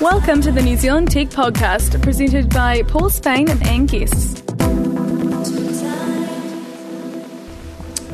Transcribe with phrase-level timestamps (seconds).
[0.00, 4.42] Welcome to the New Zealand Tech Podcast, presented by Paul Spain and Anne Guests.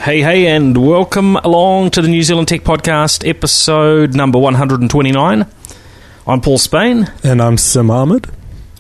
[0.01, 5.47] Hey, hey, and welcome along to the New Zealand Tech Podcast, episode number 129.
[6.25, 7.11] I'm Paul Spain.
[7.25, 8.29] And I'm Sim Ahmed.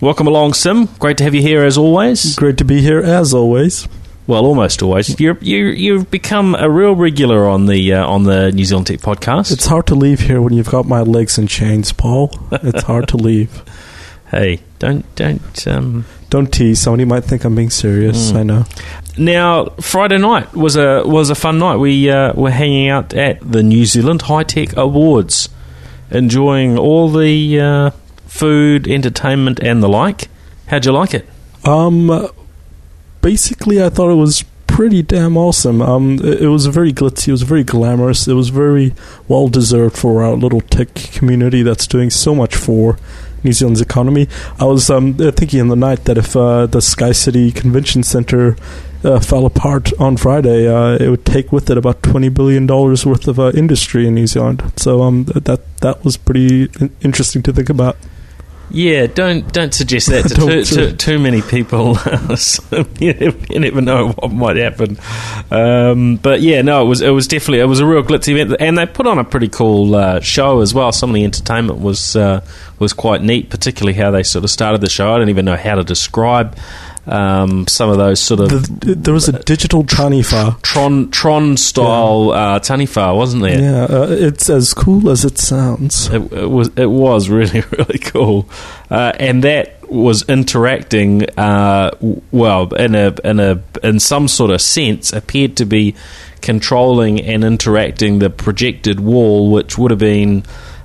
[0.00, 0.87] Welcome along, Sim.
[1.00, 2.37] Great to have you here as always.
[2.37, 3.89] Great to be here as always.
[4.27, 5.18] Well, almost always.
[5.18, 9.00] You're, you you've become a real regular on the uh, on the New Zealand Tech
[9.00, 9.50] Podcast.
[9.52, 12.30] It's hard to leave here when you've got my legs in chains, Paul.
[12.52, 13.62] It's hard to leave.
[14.30, 16.80] hey, don't don't um, Don't tease.
[16.80, 18.30] Somebody might think I'm being serious.
[18.30, 18.37] Mm.
[18.37, 18.64] I know.
[19.19, 21.77] Now, Friday night was a was a fun night.
[21.77, 25.48] We uh, were hanging out at the New Zealand High Tech Awards,
[26.11, 27.91] enjoying all the uh,
[28.27, 30.28] food, entertainment, and the like.
[30.69, 31.28] How'd you like it?
[31.64, 32.30] Um,
[33.23, 35.81] basically, I thought it was pretty damn awesome.
[35.81, 37.29] Um, it, it was very glitzy.
[37.29, 38.29] It was very glamorous.
[38.29, 38.95] It was very
[39.29, 42.98] well deserved for our little tech community that's doing so much for
[43.45, 44.29] New Zealand's economy.
[44.59, 48.56] I was um, thinking in the night that if uh, the Sky City Convention Center
[49.05, 53.05] uh, fell apart on Friday, uh, it would take with it about twenty billion dollars
[53.05, 54.62] worth of uh, industry in New Zealand.
[54.77, 56.70] So um, that that was pretty
[57.03, 57.97] interesting to think about.
[58.75, 60.34] Yeah, don't don't suggest that to
[60.65, 61.97] too, do too, many people.
[62.98, 64.97] You, never, you never know what might happen.
[65.51, 68.56] Um, but yeah, no, it was it was definitely it was a real glitzy event,
[68.61, 70.92] and they put on a pretty cool uh, show as well.
[70.92, 72.45] Some of the entertainment was uh,
[72.79, 75.12] was quite neat, particularly how they sort of started the show.
[75.12, 76.57] I don't even know how to describe
[77.06, 80.61] um, some of those sort of The, there was a digital Taniwha.
[80.62, 83.61] Tron Tron style uh, Taniwha, wasn't there?
[83.61, 86.08] Yeah, uh, it's as cool as it sounds.
[86.08, 88.48] It, it was it was really really cool,
[88.91, 91.91] uh, and that was interacting uh,
[92.30, 95.97] well in a in a in some sort of sense appeared to be
[96.41, 100.45] controlling and interacting the projected wall, which would have been.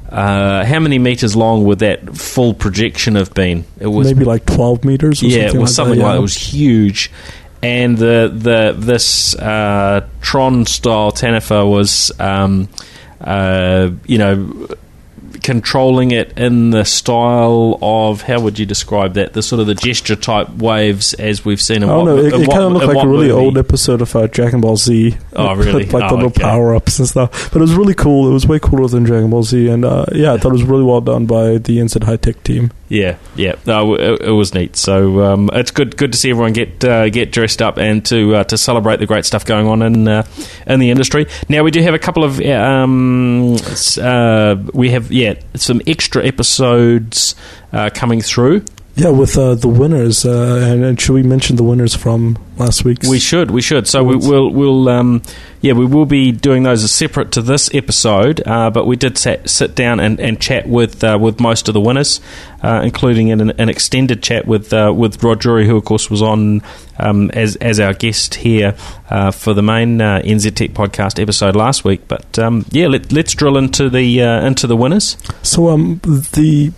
[0.09, 3.65] Uh, how many meters long would that full projection have been?
[3.79, 6.05] It was Maybe like 12 meters or yeah, something it was like something that.
[6.05, 6.19] like yeah.
[6.19, 7.11] it was huge,
[7.61, 12.69] and the the this uh, Tron style Taniwha was um,
[13.19, 14.67] uh, you know
[15.43, 19.75] controlling it in the style of how would you describe that the sort of the
[19.75, 22.17] gesture type waves as we've seen in I don't what, know.
[22.17, 23.31] It, it kind of looked like a really movie?
[23.45, 25.17] old episode of uh, Dragon Ball Z.
[25.33, 25.85] Oh, really?
[25.85, 26.41] Like the Oh, little okay.
[26.41, 27.51] power ups and stuff.
[27.51, 28.29] But it was really cool.
[28.29, 29.67] It was way cooler than Dragon Ball Z.
[29.67, 32.41] And uh, yeah, I thought it was really well done by the NZ High Tech
[32.43, 32.71] team.
[32.89, 34.77] Yeah, yeah, no, it, it was neat.
[34.77, 38.35] So um, it's good, good to see everyone get uh, get dressed up and to
[38.35, 40.25] uh, to celebrate the great stuff going on in uh,
[40.65, 41.27] in the industry.
[41.49, 43.57] Now we do have a couple of um,
[44.01, 47.35] uh, we have yeah some extra episodes
[47.73, 48.63] uh, coming through.
[48.97, 50.25] Yeah, with uh, the winners.
[50.25, 53.07] Uh, and, and should we mention the winners from last week's?
[53.07, 53.87] We should, we should.
[53.87, 55.21] So we will, we'll, um,
[55.61, 58.41] yeah, we will be doing those as separate to this episode.
[58.43, 61.75] Uh, but we did sat, sit down and, and chat with uh, with most of
[61.75, 62.19] the winners,
[62.63, 66.23] uh, including an, an extended chat with uh, with Rod Drury, who of course was
[66.23, 66.63] on
[66.97, 68.75] um, as as our guest here
[69.11, 72.07] uh, for the main uh, NZ Tech podcast episode last week.
[72.07, 75.17] But um, yeah, let, let's drill into the uh, into the winners.
[75.43, 76.73] So um, the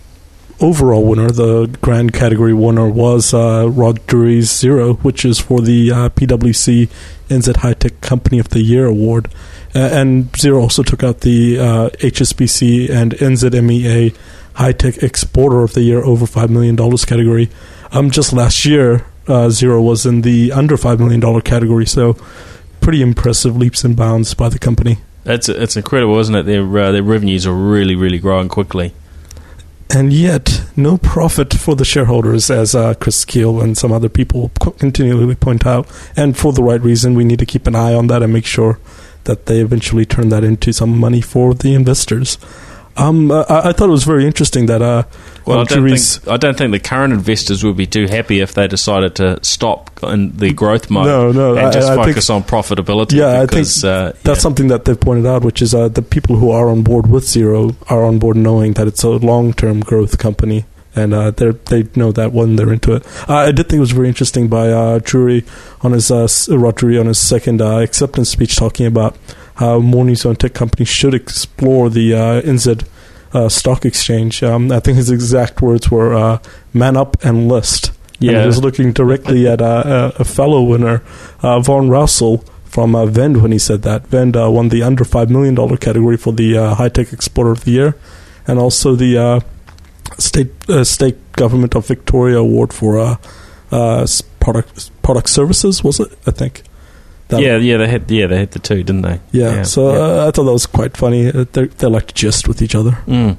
[0.62, 5.92] overall winner, the grand category winner, was uh, Rod Drury's Xero, which is for the
[5.92, 6.90] uh, PwC
[7.30, 9.30] NZ High Tech Company of the Year award.
[9.76, 14.16] Uh, and Xero also took out the uh, HSBC and NZMEA
[14.56, 17.50] High Tech Exporter of the Year over $5 million category.
[17.92, 22.18] Um, just last year, uh, Xero was in the under $5 million category, so
[22.82, 24.98] pretty impressive leaps and bounds by the company.
[25.26, 26.44] It's it's incredible, isn't it?
[26.44, 28.94] Their uh, their revenues are really really growing quickly.
[29.92, 34.52] And yet no profit for the shareholders, as uh, Chris Keall and some other people
[34.78, 35.88] continually point out.
[36.16, 38.46] And for the right reason, we need to keep an eye on that and make
[38.46, 38.80] sure
[39.24, 42.38] that they eventually turn that into some money for the investors.
[43.00, 45.04] Um, uh, I, I thought it was very interesting that uh,
[45.46, 48.42] Well, I um, don't, think, I don't think the current investors would be too happy
[48.42, 51.96] if they decided to stop in the growth mode No, no, and I- just I
[51.96, 53.14] think- focus on profitability.
[53.14, 54.42] Yeah, I think because, uh, That's yeah.
[54.42, 57.24] something that they've pointed out, which is uh, the people who are on board with
[57.24, 60.66] Xero are on board knowing that it's a long-term growth company,
[60.96, 63.06] and uh, they they know that when they're into it.
[63.30, 65.46] Uh, I did think it was very interesting by uh, Drury
[65.82, 69.16] on his uh, s- on his second uh, acceptance speech, talking about
[69.60, 72.86] more New Zealand tech companies should explore the uh, NZ
[73.34, 74.42] uh, stock exchange.
[74.44, 76.40] Um, I think his exact words were uh,
[76.74, 77.92] "man up and list."
[78.22, 78.42] And Yeah.
[78.42, 81.02] he was looking directly at uh, a, a fellow winner,
[81.42, 84.08] uh, Vaughan Rowsell from uh, Vend when he said that.
[84.08, 87.64] Vend uh, won the under $5 million category for the uh, High Tech Exporter of
[87.64, 87.96] the Year
[88.46, 89.40] and also the uh,
[90.18, 93.16] state uh, state government of Victoria award for uh,
[93.72, 94.06] uh,
[94.40, 95.84] product product services.
[95.84, 96.12] Was it?
[96.28, 96.64] I think.
[97.30, 99.20] That- yeah, yeah, they had yeah they had the two, didn't they?
[99.32, 99.64] yeah.
[99.64, 100.00] so yeah.
[100.24, 101.28] Uh, I thought that was quite funny.
[101.28, 102.92] Uh, they they like to gist with each other.
[103.08, 103.38] Mm.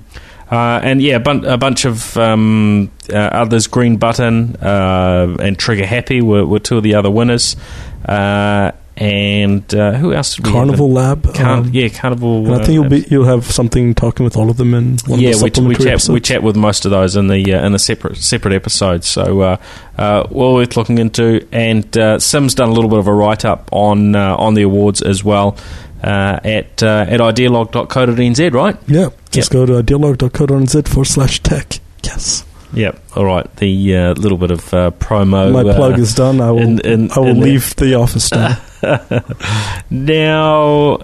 [0.50, 3.68] Uh, and yeah, a, bun- a bunch of um, uh, others.
[3.68, 7.54] Green Button uh, and Trigger Happy were, were two of the other winners.
[9.00, 10.36] Uh, and uh, who else?
[10.36, 10.58] Did we have?
[10.58, 11.34] Carnival Lab.
[11.34, 12.46] Car- um, yeah, Carnival.
[12.46, 14.98] and I uh, think you'll be you'll have something talking with all of them in
[15.06, 17.54] one yeah, of the we, we chat we chat with most of those in the
[17.54, 19.08] uh, in the separate separate episodes.
[19.08, 19.56] So uh,
[19.96, 21.46] uh, well worth looking into.
[21.52, 24.62] And uh, Sim's done a little bit of a write up on uh, on the
[24.62, 25.56] awards as well
[26.02, 28.76] uh, at uh, at idealog.co.nz, right?
[28.86, 31.80] Yeah, just go to idealog.co.nz forward slash tech.
[32.04, 33.02] Yes, Yep.
[33.16, 33.56] All right.
[33.56, 35.52] The uh, little bit of uh, promo.
[35.52, 36.40] my uh, plug is done.
[36.40, 36.60] I will.
[36.60, 38.58] in- in- I will leave the office now.
[39.90, 40.98] now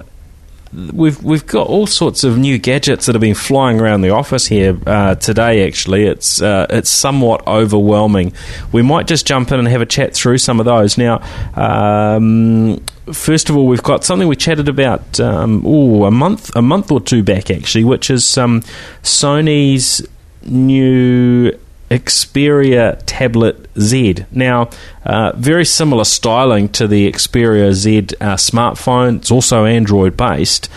[0.93, 4.47] we've we've got all sorts of new gadgets that have been flying around the office
[4.47, 5.67] here uh, today.
[5.67, 8.33] Actually, it's uh, it's somewhat overwhelming.
[8.73, 10.99] We might just jump in and have a chat through some of those.
[10.99, 11.23] Now,
[11.55, 12.83] um,
[13.13, 16.91] first of all, we've got something we chatted about um, ooh, a month a month
[16.91, 18.61] or two back actually, which is um,
[19.03, 20.07] Sony's
[20.45, 21.53] new
[21.91, 24.25] Xperia Tablet Z.
[24.33, 24.71] Now,
[25.05, 29.19] uh, very similar styling to the Xperia Z uh, smartphone.
[29.19, 30.69] It's also Android based,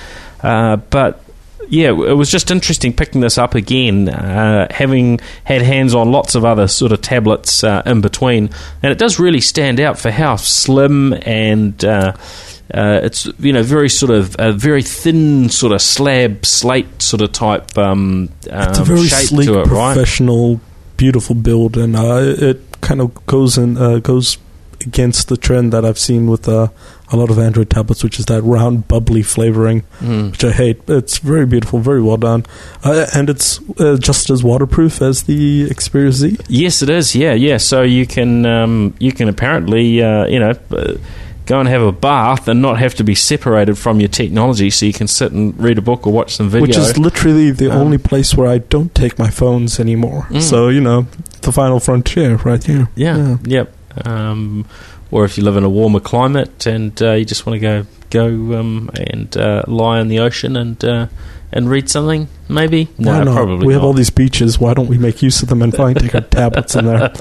[0.44, 1.24] uh, but
[1.70, 6.34] yeah, it was just interesting picking this up again, uh, having had hands on lots
[6.34, 8.50] of other sort of tablets uh, in between,
[8.82, 11.84] and it does really stand out for how slim and.
[11.84, 12.14] Uh,
[12.72, 17.20] uh, it's you know very sort of a very thin sort of slab slate sort
[17.20, 19.96] of type um, it's a um, very shape sleek, it, right?
[21.00, 22.20] Beautiful build, and uh,
[22.50, 24.38] it kind of goes in uh, goes
[24.86, 26.68] against the trend that I've seen with uh,
[27.12, 30.32] a lot of Android tablets, which is that round, bubbly flavoring, Mm.
[30.32, 30.78] which I hate.
[30.88, 32.46] It's very beautiful, very well done,
[32.84, 36.38] uh, and it's uh, just as waterproof as the Xperia Z.
[36.48, 37.16] Yes, it is.
[37.16, 37.58] Yeah, yeah.
[37.58, 40.94] So you can um, you can apparently uh, you know uh,
[41.50, 44.86] go and have a bath and not have to be separated from your technology, so
[44.86, 46.68] you can sit and read a book or watch some video.
[46.68, 50.28] Which is literally the Um, only place where I don't take my phones anymore.
[50.30, 50.42] Mm.
[50.42, 51.08] So you know,
[51.42, 52.88] the final frontier right here.
[52.96, 53.68] yeah, yep.
[54.06, 54.66] Um,
[55.12, 57.86] or if you live in a warmer climate and uh, you just want to go
[58.12, 58.26] go
[58.60, 61.08] um, and uh, lie in the ocean and uh,
[61.52, 62.86] and read something, maybe.
[62.98, 63.36] Why no, not?
[63.36, 63.88] probably we have not.
[63.88, 64.60] all these beaches.
[64.60, 67.12] Why don't we make use of them and find take our tablets in there?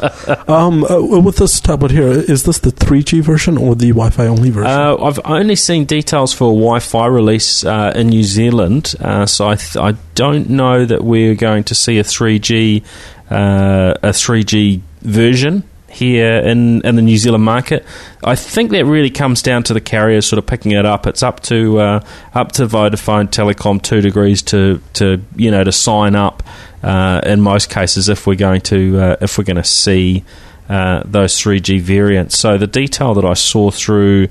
[0.48, 4.50] Um, uh, with this tablet here, is this the 3G version or the Wi-Fi only
[4.50, 4.70] version?
[4.70, 9.48] Uh, I've only seen details for a Wi-Fi release uh, in New Zealand, uh, so
[9.48, 12.84] I, th- I don't know that we're going to see a 3G
[13.30, 17.84] uh, a 3G version here in, in the New Zealand market.
[18.22, 21.06] I think that really comes down to the carriers sort of picking it up.
[21.06, 25.72] It's up to uh, up to Vodafone Telecom Two Degrees to, to you know to
[25.72, 26.42] sign up.
[26.80, 30.24] Uh, in most cases, if we're going to uh, if we're going to see
[30.68, 32.38] uh, those 3G variants.
[32.38, 34.28] So the detail that I saw through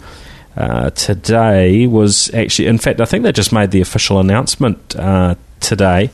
[0.56, 5.36] uh, today was actually, in fact, I think they just made the official announcement uh,
[5.60, 6.12] today.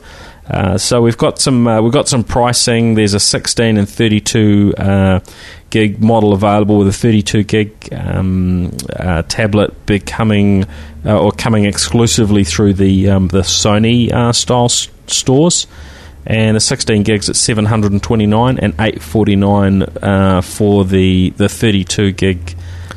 [0.48, 2.94] Uh, so we've got some uh, we've got some pricing.
[2.94, 5.20] There's a 16 and 32 uh,
[5.70, 10.66] gig model available with a 32 gig um, uh, tablet becoming
[11.06, 15.66] uh, or coming exclusively through the um, the Sony style s- stores
[16.26, 22.54] and the 16 gigs at 729 and 849 uh, for the the 32 gig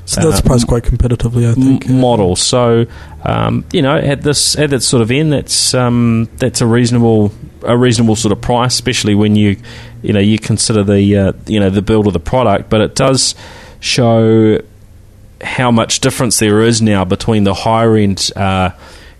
[0.07, 1.89] so that's uh, priced quite competitively, I think.
[1.89, 2.37] model.
[2.37, 2.85] So
[3.25, 7.33] um, you know, at this at that sort of end, that's um, that's a reasonable
[7.63, 9.57] a reasonable sort of price, especially when you
[10.01, 12.69] you know you consider the uh, you know the build of the product.
[12.69, 13.35] But it does
[13.81, 14.61] show
[15.41, 18.31] how much difference there is now between the higher end.
[18.35, 18.71] Uh,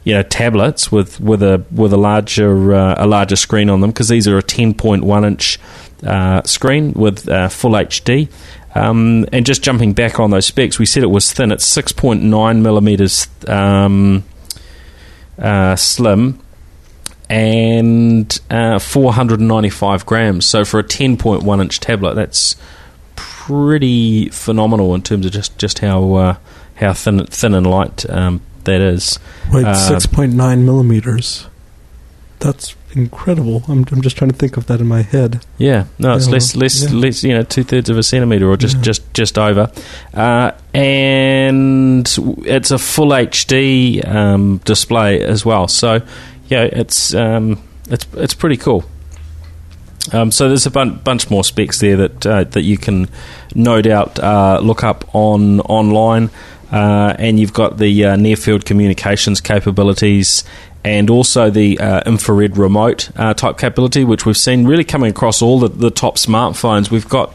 [0.06, 3.89] you know, tablets with, with a with a larger uh, a larger screen on them
[3.89, 5.60] because these are a 10.1 inch
[6.06, 8.29] uh, screen with uh, full HD.
[8.77, 11.51] Um, and just jumping back on those specs, we said it was thin.
[11.51, 14.24] It's 6.9 millimeters um,
[15.39, 16.39] uh, slim
[17.29, 20.46] and uh, 495 grams.
[20.46, 22.55] So for a 10.1 inch tablet, that's
[23.15, 26.36] pretty phenomenal in terms of just just how uh,
[26.75, 29.19] how thin thin and light um, that is.
[29.51, 31.48] Wait, uh, 6.9 millimeters.
[32.39, 33.63] That's incredible.
[33.68, 35.44] I'm, I'm just trying to think of that in my head.
[35.58, 36.98] Yeah, no, it's Yeah, less, less, yeah.
[37.00, 37.24] less.
[37.24, 38.82] You know, two thirds of a centimeter, or just, Yeah.
[38.84, 39.72] just, just over.
[40.13, 42.08] Uh, and
[42.46, 45.68] it's a full HD um, display as well.
[45.68, 46.01] So,
[46.48, 48.84] yeah, it's um, it's it's pretty cool.
[50.13, 53.10] Um, so there's a bun- bunch more specs there that uh, that you can
[53.54, 56.30] no doubt uh, look up on online,
[56.71, 60.43] uh, and you've got the uh, near field communications capabilities,
[60.83, 65.41] and also the uh, infrared remote uh, type capability, which we've seen really coming across
[65.41, 66.89] all the, the top smartphones.
[66.91, 67.33] We've got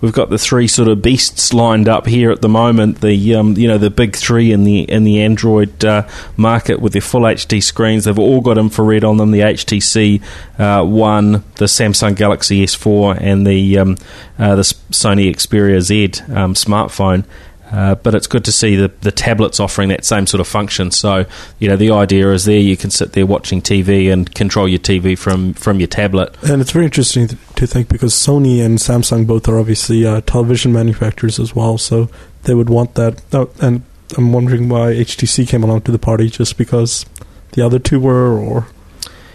[0.00, 3.00] we've got the three sort of beasts lined up here at the moment.
[3.00, 6.92] The um, you know the big three in the in the Android uh, market with
[6.92, 8.04] their full HD screens.
[8.04, 9.30] They've all got infrared on them.
[9.30, 10.22] The HTC
[10.58, 13.96] uh, One, the Samsung Galaxy S4, and the um,
[14.36, 17.24] the Sony Xperia Z um, smartphone.
[17.72, 20.90] Uh, but it's good to see the, the tablets offering that same sort of function.
[20.90, 21.24] So,
[21.58, 24.78] you know, the idea is there you can sit there watching TV and control your
[24.78, 26.36] TV from, from your tablet.
[26.42, 30.72] And it's very interesting to think because Sony and Samsung both are obviously uh, television
[30.72, 32.10] manufacturers as well, so
[32.42, 33.22] they would want that.
[33.32, 33.82] Oh, and
[34.18, 37.06] I'm wondering why HTC came along to the party just because
[37.52, 38.66] the other two were, or.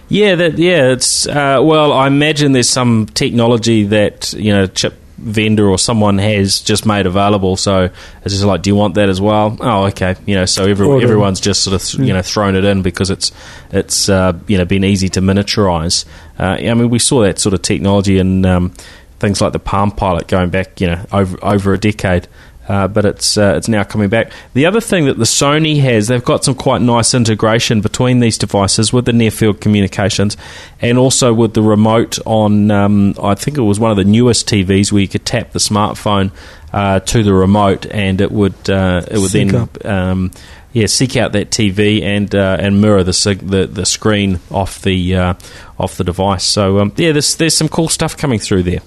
[0.10, 1.92] Yeah, that yeah, it's uh, well.
[1.92, 7.06] I imagine there's some technology that you know chip vendor or someone has just made
[7.06, 7.58] available.
[7.58, 7.90] So
[8.24, 9.58] it's just like, do you want that as well?
[9.60, 10.16] Oh, okay.
[10.26, 13.32] You know, so every, everyone's just sort of you know thrown it in because it's
[13.72, 16.06] it's uh, you know been easy to miniaturize.
[16.40, 18.74] Uh, I mean, we saw that sort of technology in um,
[19.20, 22.28] things like the Palm Pilot going back you know over over a decade.
[22.68, 24.32] Uh, but it's uh, it's now coming back.
[24.54, 28.38] The other thing that the Sony has, they've got some quite nice integration between these
[28.38, 30.36] devices with the near field communications,
[30.82, 32.70] and also with the remote on.
[32.72, 35.60] Um, I think it was one of the newest TVs where you could tap the
[35.60, 36.32] smartphone
[36.74, 39.92] uh, to the remote, and it would uh, it would Sync then.
[39.92, 40.32] Um,
[40.74, 45.16] yeah, seek out that TV and uh, and mirror the, the the screen off the
[45.16, 45.34] uh,
[45.80, 46.44] off the device.
[46.44, 48.82] So um, yeah, there's there's some cool stuff coming through there.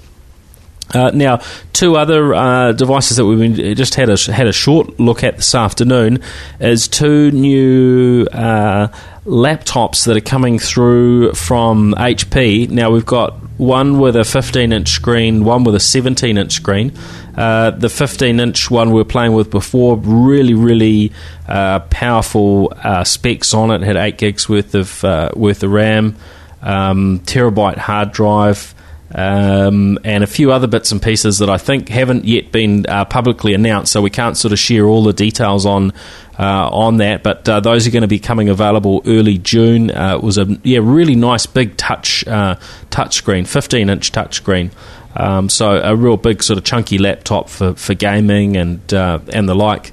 [0.93, 1.41] Uh, now,
[1.73, 5.55] two other uh, devices that we've just had a had a short look at this
[5.55, 6.21] afternoon
[6.59, 8.89] is two new uh,
[9.25, 12.71] laptops that are coming through from HP.
[12.71, 16.93] Now we've got one with a 15 inch screen, one with a 17 inch screen.
[17.37, 21.13] Uh, the 15 inch one we were playing with before, really, really
[21.47, 23.83] uh, powerful uh, specs on it.
[23.83, 25.03] Had eight gigs worth of
[25.37, 26.17] worth of RAM,
[26.63, 28.75] um, terabyte hard drive
[29.13, 33.05] um, and a few other bits and pieces that I think haven't yet been uh,
[33.05, 35.93] publicly announced, so we can't sort of share all the details on
[36.39, 37.23] uh, on that.
[37.23, 39.91] But uh, those are going to be coming available early June.
[39.91, 42.57] Uh, it was a yeah really nice big touch uh,
[42.91, 44.71] touch screen, 15 inch touch screen.
[45.17, 49.49] Um, so a real big sort of chunky laptop for, for gaming and uh, and
[49.49, 49.93] the like.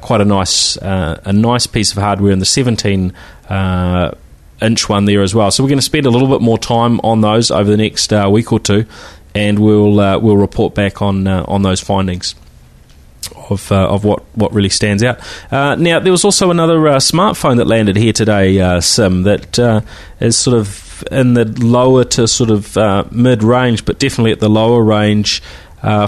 [0.00, 3.12] quite a nice a nice piece of hardware in the 17
[4.60, 5.50] inch one there as well.
[5.50, 8.12] So we're going to spend a little bit more time on those over the next
[8.12, 8.86] uh, week or two,
[9.34, 12.34] and we'll uh, we'll report back on uh, on those findings.
[13.50, 15.18] Of, uh, of what, what really stands out.
[15.50, 19.84] Now, there was also another smartphone that landed here today, Sim, that
[20.20, 24.48] is sort of in the lower to sort of mid range, but definitely at the
[24.48, 25.42] lower range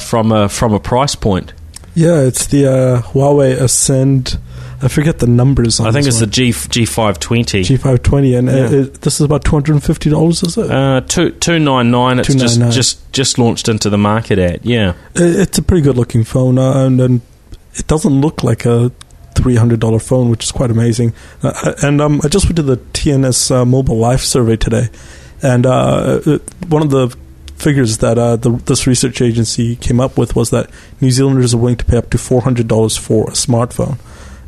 [0.00, 1.52] from a from a price point.
[1.94, 4.38] Yeah, it's the Huawei Ascend
[4.83, 5.79] I forget the numbers.
[5.79, 6.29] I think it's one.
[6.29, 7.62] the G G five twenty.
[7.62, 8.69] G five twenty, and yeah.
[8.69, 10.43] it, this is about two hundred and fifty dollars.
[10.43, 10.69] Is it?
[10.69, 12.19] Uh, two two nine nine.
[12.19, 14.67] It's just just just launched into the market at.
[14.67, 17.21] Yeah, it, it's a pretty good looking phone, uh, and, and
[17.75, 18.91] it doesn't look like a
[19.37, 21.15] three hundred dollar phone, which is quite amazing.
[21.45, 24.89] Uh, and um, I just went to the TNS uh, Mobile Life survey today,
[25.43, 26.19] and uh,
[26.67, 27.17] one of the
[27.55, 30.69] figures that uh, the, this research agency came up with was that
[31.01, 34.01] New Zealanders are willing to pay up to four hundred dollars for a smartphone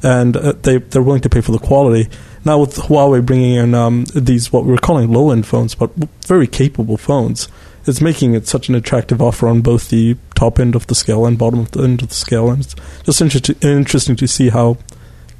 [0.04, 2.08] and uh, they they're willing to pay for the quality.
[2.44, 5.90] Now with Huawei bringing in um, these what we're calling low end phones, but
[6.26, 7.48] very capable phones,
[7.86, 11.26] it's making it such an attractive offer on both the top end of the scale
[11.26, 14.50] and bottom of the end of the scale, and it's just inter- interesting to see
[14.50, 14.76] how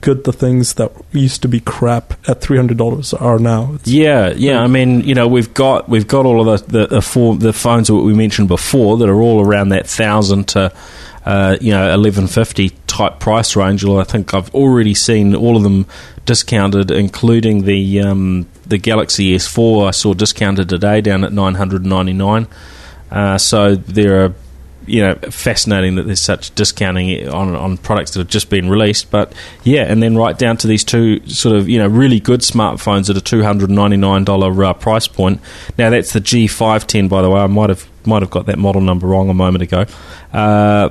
[0.00, 3.72] good the things that used to be crap at three hundred dollars are now.
[3.74, 4.60] It's yeah, yeah.
[4.60, 7.52] I mean, you know, we've got we've got all of the the, the, four, the
[7.52, 10.72] phones that we mentioned before that are all around that thousand to
[11.24, 13.84] uh, you know, eleven fifty type price range.
[13.84, 15.86] Well, I think I've already seen all of them
[16.24, 19.88] discounted, including the um, the Galaxy S4.
[19.88, 22.46] I saw discounted today down at nine hundred ninety nine.
[23.10, 24.34] Uh, so there are
[24.86, 29.10] you know fascinating that there's such discounting on on products that have just been released.
[29.10, 32.40] But yeah, and then right down to these two sort of you know really good
[32.40, 35.40] smartphones at a two hundred ninety nine dollar uh, price point.
[35.78, 37.40] Now that's the G five ten, by the way.
[37.40, 39.86] I might have might have got that model number wrong a moment ago.
[40.32, 40.90] Uh,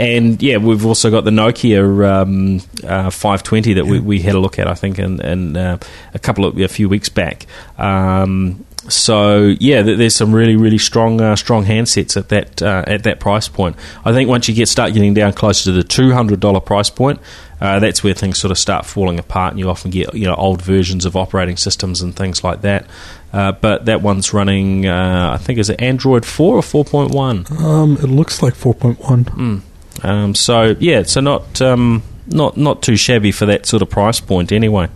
[0.00, 3.90] and yeah, we've also got the Nokia um, uh, 520 that yeah.
[3.90, 5.78] we, we, had a look at, I think, in, in uh,
[6.14, 7.46] a couple of a few weeks back.
[7.78, 13.02] Um, so yeah, there's some really really strong uh, strong handsets at that uh, at
[13.04, 13.76] that price point.
[14.04, 16.88] I think once you get start getting down closer to the two hundred dollar price
[16.88, 17.20] point,
[17.60, 20.34] uh, that's where things sort of start falling apart, and you often get you know
[20.34, 22.86] old versions of operating systems and things like that.
[23.32, 27.12] Uh, but that one's running, uh, I think, is it Android four or four point
[27.12, 27.44] one?
[27.58, 29.24] Um, it looks like four point one.
[29.26, 29.60] Mm.
[30.02, 34.20] Um, so yeah, so not um, not not too shabby for that sort of price
[34.20, 34.88] point anyway.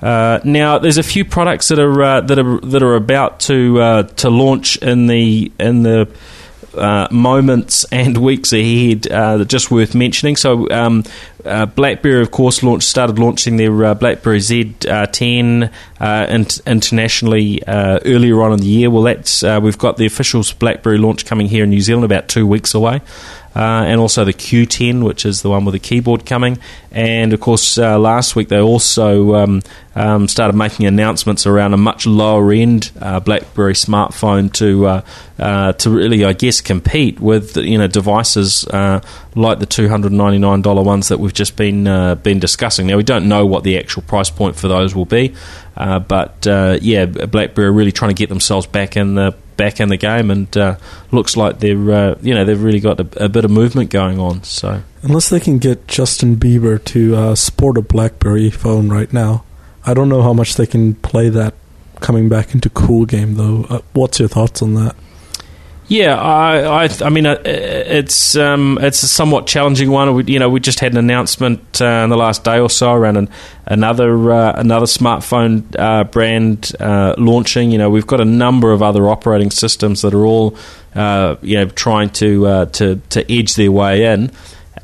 [0.00, 3.80] Uh, now, there's a few products that are uh, that are that are about to
[3.80, 6.08] uh, to launch in the in the
[6.74, 10.36] uh, moments and weeks ahead uh, that just worth mentioning.
[10.36, 11.02] So, um,
[11.44, 18.52] uh, BlackBerry, of course, launched started launching their BlackBerry Z10 uh, in- internationally earlier on
[18.52, 18.90] in the year.
[18.90, 22.46] Well, that's we've got the official BlackBerry launch coming here in New Zealand about two
[22.46, 23.00] weeks away
[23.54, 26.58] uh, and also the Q10, which is the one with the keyboard coming.
[26.90, 29.62] And of course, uh, last week they also um,
[29.94, 35.00] um, started making announcements around a much lower end uh, BlackBerry smartphone to uh,
[35.38, 39.00] uh, to really, I guess, compete with you know devices uh,
[39.34, 41.84] like the two hundred ninety nine dollar ones that we've just been
[42.22, 42.86] been discussing.
[42.86, 45.34] Now we don't know what the actual price point for those will be,
[45.74, 46.46] but
[46.80, 50.30] yeah, BlackBerry are really trying to get themselves back in the back in the game,
[50.30, 50.76] and uh,
[51.12, 54.18] looks like they're uh, you know they've really got a, a, bit of movement going
[54.18, 54.42] on.
[54.44, 59.44] So unless they can get Justin Bieber to uh, sport a BlackBerry phone right now,
[59.84, 61.52] I don't know how much they can play that
[62.00, 63.66] coming back into cool game though.
[63.68, 64.96] Uh, what's your thoughts on that?
[65.88, 70.12] Yeah, I, I, I mean, uh, it's um, it's a somewhat challenging one.
[70.12, 72.92] We, you know, we just had an announcement uh, in the last day or so
[72.92, 73.30] around an,
[73.64, 77.70] another uh, another smartphone uh, brand uh, launching.
[77.70, 80.58] You know, we've got a number of other operating systems that are all
[80.94, 84.30] uh, you know trying to to to edge their way in.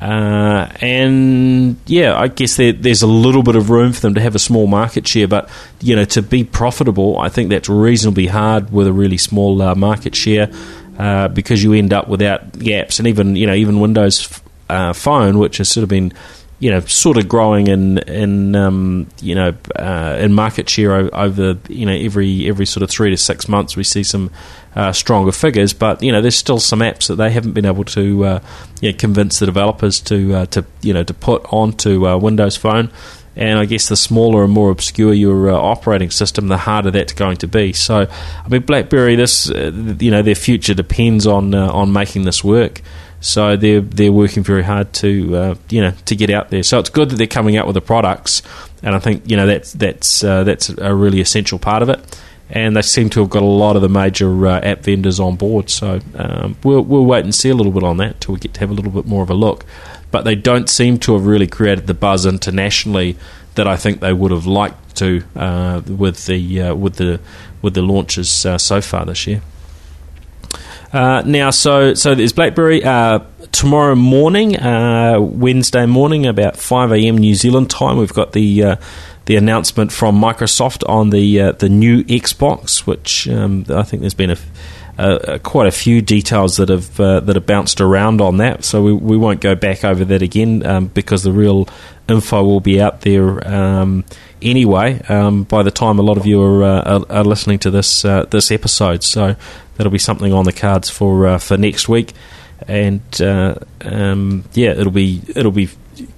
[0.01, 4.33] and yeah, I guess there, there's a little bit of room for them to have
[4.33, 5.49] a small market share, but
[5.81, 10.15] you know, to be profitable, I think that's reasonably hard with a really small market
[10.15, 10.49] share.
[10.97, 15.39] Uh, because you end up without apps and even you know even Windows uh, Phone,
[15.39, 16.13] which has sort of been
[16.59, 21.57] you know sort of growing in in um, you know uh, in market share over
[21.67, 24.31] you know every every sort of three to six months we see some
[24.75, 27.83] uh, stronger figures, but you know there's still some apps that they haven't been able
[27.83, 28.39] to uh,
[28.79, 32.89] you know, convince the developers to to you know to put onto Windows Phone.
[33.35, 37.13] And I guess the smaller and more obscure your uh, operating system, the harder that's
[37.13, 37.73] going to be.
[37.73, 42.23] So, I mean, BlackBerry, this uh, you know, their future depends on uh, on making
[42.23, 42.81] this work.
[43.25, 46.61] So they're they're working very hard to uh, you know to get out there.
[46.61, 48.43] So it's good that they're coming out with the products,
[48.83, 52.21] and I think you know that's that's uh, that's a really essential part of it.
[52.47, 55.35] And they seem to have got a lot of the major uh, app vendors on
[55.35, 55.71] board.
[55.71, 58.53] So um, we'll we'll wait and see a little bit on that till we get
[58.53, 59.65] to have a little bit more of a look
[60.15, 63.17] but they don't seem to have really created the buzz internationally
[63.55, 67.19] that I think they would have liked to uh, with the uh, with the
[67.61, 69.41] with the launches uh, so far this year.
[70.93, 73.19] Uh, now, so so there's BlackBerry uh,
[73.51, 77.17] tomorrow morning, uh, Wednesday morning, about five a.m.
[77.17, 77.97] New Zealand time.
[77.97, 78.77] We've got the
[79.25, 84.31] the announcement from Microsoft on the the new Xbox, which um, I think there's been
[84.31, 84.37] a
[84.97, 88.63] uh, quite a few details that have uh, that have bounced around on that.
[88.63, 91.67] So we, we won't go back over that again um, because the real
[92.07, 94.05] info will be out there um,
[94.41, 95.01] anyway.
[95.09, 98.23] Um, by the time a lot of you are, uh, are, listening to this uh,
[98.25, 99.35] this episode, so
[99.75, 102.13] that'll be something on the cards for uh, for next week.
[102.67, 105.69] And uh, um, yeah, it'll be it'll be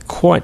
[0.08, 0.44] quite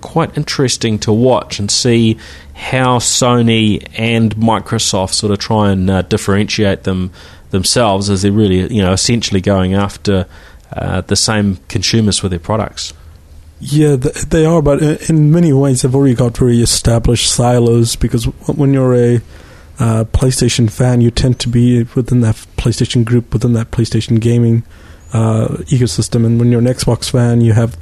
[0.00, 2.16] quite interesting to watch and see
[2.54, 7.10] how Sony and Microsoft sort of try and differentiate them
[7.50, 10.26] themselves as they're really, you know, essentially going after
[10.72, 12.92] uh, the same consumers with their products.
[13.60, 18.72] Yeah, they are, but in many ways they've already got very established silos because when
[18.72, 19.16] you're a
[19.78, 24.62] uh, PlayStation fan, you tend to be within that PlayStation group, within that PlayStation gaming
[25.12, 27.76] uh, ecosystem, and when you're an Xbox fan, you have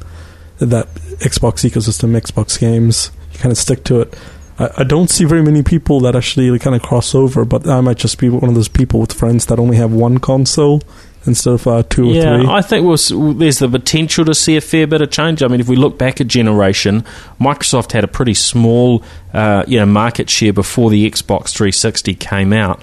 [0.59, 3.11] that Xbox ecosystem, Xbox games.
[3.33, 4.16] You kind of stick to it.
[4.59, 7.81] I, I don't see very many people that actually kind of cross over, but I
[7.81, 10.83] might just be one of those people with friends that only have one console
[11.27, 12.51] instead of uh, two yeah, or three.
[12.51, 15.42] I think we'll, there's the potential to see a fair bit of change.
[15.42, 17.05] I mean, if we look back a generation,
[17.40, 22.53] Microsoft had a pretty small uh, you know market share before the Xbox 360 came
[22.53, 22.83] out.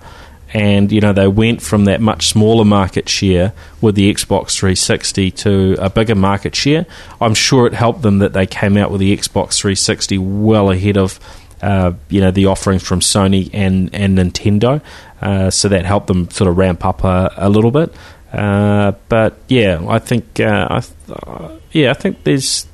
[0.54, 5.32] And you know they went from that much smaller market share with the Xbox 360
[5.32, 6.86] to a bigger market share.
[7.20, 10.98] I'm sure it helped them that they came out with the Xbox 360 well ahead
[10.98, 11.20] of
[11.66, 14.82] uh, you know the offerings from Sony and and Nintendo,
[15.22, 17.94] uh, so that helped them sort of ramp up a, a little bit.
[18.32, 22.68] Uh, but yeah, I think uh, I th- uh, yeah I think there's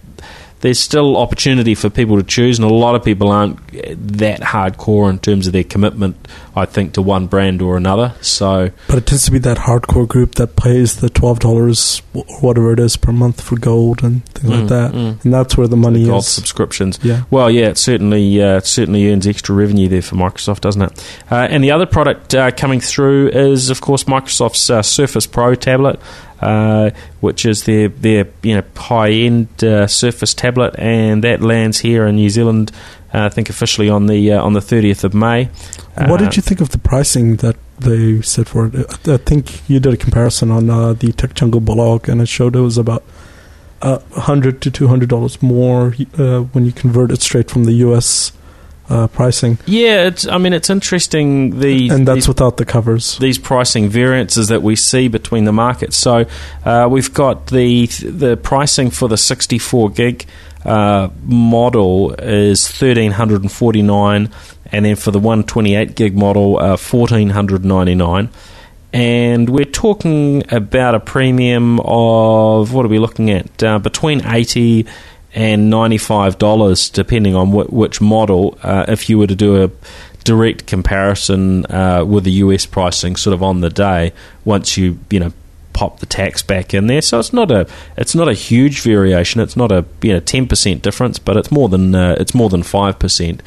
[0.62, 3.58] there's still opportunity for people to choose, and a lot of people aren't
[4.18, 6.16] that hardcore in terms of their commitment.
[6.56, 8.14] I think to one brand or another.
[8.22, 12.24] So, but it tends to be that hardcore group that pays the twelve dollars or
[12.42, 15.24] whatever it is per month for gold and things mm, like that, mm.
[15.24, 16.28] and that's where the money the gold is.
[16.28, 17.00] subscriptions.
[17.02, 17.24] Yeah.
[17.32, 21.18] Well, yeah, it certainly uh, it certainly earns extra revenue there for Microsoft, doesn't it?
[21.32, 25.56] Uh, and the other product uh, coming through is, of course, Microsoft's uh, Surface Pro
[25.56, 26.00] tablet
[26.42, 31.80] uh, which is their their you know high end uh, Surface tablet, and that lands
[31.80, 32.72] here in New Zealand.
[33.14, 35.50] Uh, I think officially on the uh, on the thirtieth of May.
[36.08, 38.76] What did you think of the pricing that they said for it.
[39.08, 42.28] I I think you did a comparison on uh, the Tech Jungle blog, and it
[42.28, 43.04] showed it was about
[43.82, 47.74] uh, hundred to two hundred dollars more uh, when you convert it straight from the
[47.86, 48.32] U.S.
[48.92, 50.28] Uh, pricing, Yeah, it's.
[50.28, 51.62] I mean, it's interesting.
[51.62, 53.18] The and that's these, without the covers.
[53.20, 55.96] these pricing variances that we see between the markets.
[55.96, 56.26] So
[56.66, 60.26] uh, we've got the the pricing for the 64 gig
[60.66, 64.30] uh, model is 1349,
[64.74, 68.30] and then for the 128 gig model, uh, 1499.
[68.94, 73.64] And we're talking about a premium of what are we looking at?
[73.64, 74.86] Uh, between 80
[75.34, 78.58] and ninety-five dollars, depending on wh- which model.
[78.64, 79.72] Uh, if you were to do a
[80.24, 84.14] direct comparison uh, with the US pricing, sort of on the day,
[84.46, 85.34] once you you know
[85.74, 87.68] pop the tax back in there, so it's not a
[87.98, 89.42] it's not a huge variation.
[89.42, 92.50] It's not a you know ten percent difference, but it's more than uh, it's more
[92.50, 93.42] than five percent.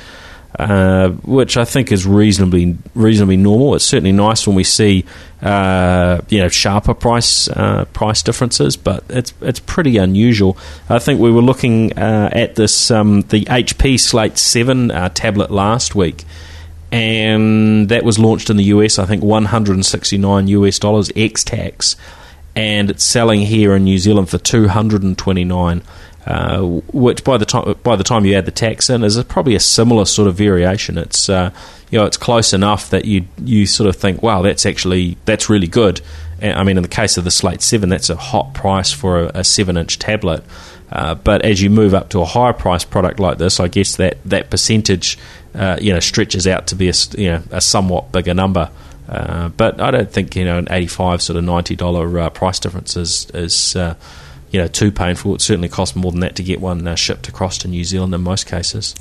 [0.57, 3.75] Uh, which I think is reasonably reasonably normal.
[3.75, 5.05] It's certainly nice when we see
[5.43, 10.57] uh, you know sharper price uh, price differences, but it's it's pretty unusual.
[10.89, 15.51] I think we were looking uh, at this um, the HP Slate Seven uh, tablet
[15.51, 16.23] last week,
[16.93, 19.01] and that was launched in the US.
[19.01, 21.97] I think 169 US dollars ex tax,
[22.55, 25.83] and it's selling here in New Zealand for 229.
[26.27, 29.55] Uh, which by the time by the time you add the tax in is probably
[29.55, 30.97] a similar sort of variation.
[30.97, 31.51] It's uh,
[31.91, 35.51] you know it's close enough that you you sort of think, wow, that's actually that's
[35.51, 36.01] really good.
[36.41, 39.25] And, I mean, in the case of the Slate Seven, that's a hot price for
[39.25, 40.45] a, a seven-inch tablet.
[40.91, 43.97] Uh, but as you move up to a higher price product like this, I guess
[43.97, 45.19] that that percentage
[45.55, 48.71] uh, you know stretches out to be a you know a somewhat bigger number.
[49.07, 52.97] Uh, but I don't think you know an eighty-five sort of ninety dollar price difference
[52.97, 53.77] is is
[54.55, 55.35] you know too painful.
[55.35, 58.15] It certainly costs more than that to get one uh, shipped across to New Zealand
[58.15, 58.95] in most cases.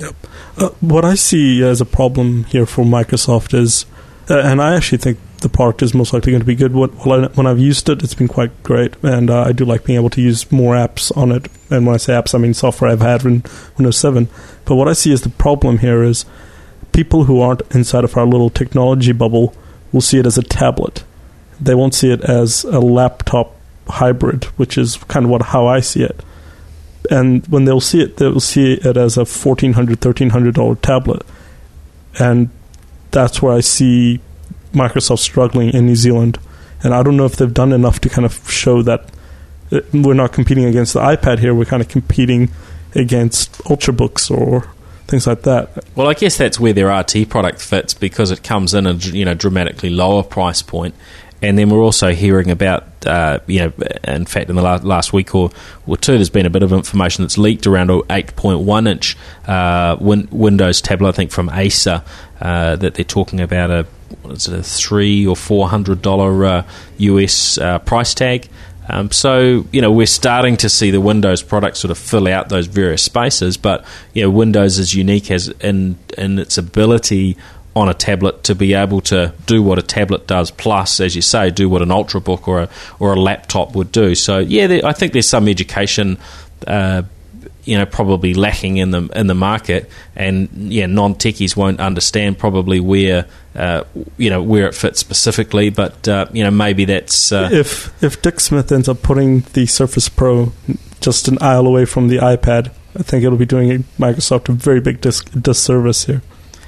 [0.58, 3.86] Uh, what I see as a problem here for Microsoft is,
[4.32, 6.74] uh, and I actually think the product is most likely going to be good.
[6.74, 10.00] What, when I've used it, it's been quite great, and uh, I do like being
[10.00, 11.46] able to use more apps on it.
[11.70, 13.44] And when I say apps, I mean software I've had in
[13.78, 14.28] Windows 7.
[14.66, 16.26] But what I see as the problem here is
[16.94, 19.54] people who aren't inside of our little technology bubble
[19.92, 21.04] will see it as a tablet.
[21.62, 23.56] They won't see it as a laptop
[23.88, 26.24] hybrid, which is kind of what how I see it.
[27.10, 30.76] And when they'll see it, they'll see it as a fourteen hundred, thirteen hundred dollar
[30.76, 31.24] tablet,
[32.20, 32.50] and
[33.12, 34.20] that's where I see
[34.74, 36.40] Microsoft struggling in New Zealand.
[36.84, 39.10] And I don't know if they've done enough to kind of show that
[39.72, 41.54] uh, we're not competing against the iPad here.
[41.54, 42.52] We're kind of competing
[42.96, 44.70] against Ultrabooks or
[45.08, 45.86] things like that.
[45.96, 49.26] Well, I guess that's where their RT product fits because it comes in a you
[49.26, 50.96] know dramatically lower price point,
[51.44, 53.74] and then we're also hearing about uh, you know
[54.06, 55.52] in fact in the last, last week or,
[55.86, 59.98] or two there's been a bit of information that's leaked around a 8.1 inch uh,
[60.00, 62.02] win- Windows tablet I think from Acer
[62.42, 63.86] uh, that they're talking about a
[64.26, 66.64] it a three or four hundred dollar uh,
[66.98, 68.48] US uh, price tag.
[68.88, 72.50] Um, so you know we're starting to see the Windows products sort of fill out
[72.50, 77.38] those various spaces, but you know Windows is unique as in in its ability
[77.76, 81.22] on a tablet to be able to do what a tablet does, plus, as you
[81.22, 84.16] say, do what an ultrabook or a or a laptop would do.
[84.16, 86.18] So yeah, there, I think there's some education.
[86.66, 87.04] Uh,
[87.66, 92.38] you know, probably lacking in the in the market, and yeah, non techies won't understand
[92.38, 93.86] probably where uh,
[94.18, 95.70] you know where it fits specifically.
[95.70, 99.66] But uh, you know, maybe that's uh, if if Dick Smith ends up putting the
[99.66, 100.52] Surface Pro
[101.00, 104.82] just an aisle away from the iPad, I think it'll be doing Microsoft a very
[104.82, 106.22] big dis- disservice here.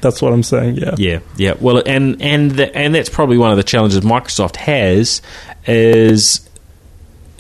[0.06, 0.76] That's what I'm saying.
[0.76, 0.94] Yeah.
[1.00, 1.56] Yeah, yeah.
[1.60, 5.20] Well, and and the, and that's probably one of the challenges Microsoft has
[5.65, 6.48] is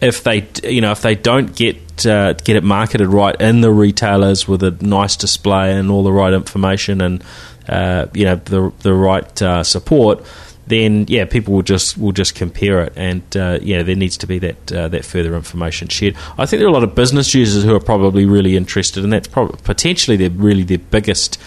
[0.01, 3.69] if they you know if they don't get uh, get it marketed right in the
[3.69, 7.23] retailers with a nice display and all the right information and
[7.69, 10.25] uh, you know the the right uh, support.
[10.65, 14.25] Then yeah, people will just will just compare it, and uh, yeah, there needs to
[14.25, 16.15] be that uh, that further information shared.
[16.39, 19.13] I think there are a lot of business users who are probably really interested, and
[19.13, 21.39] that's probably potentially their really their biggest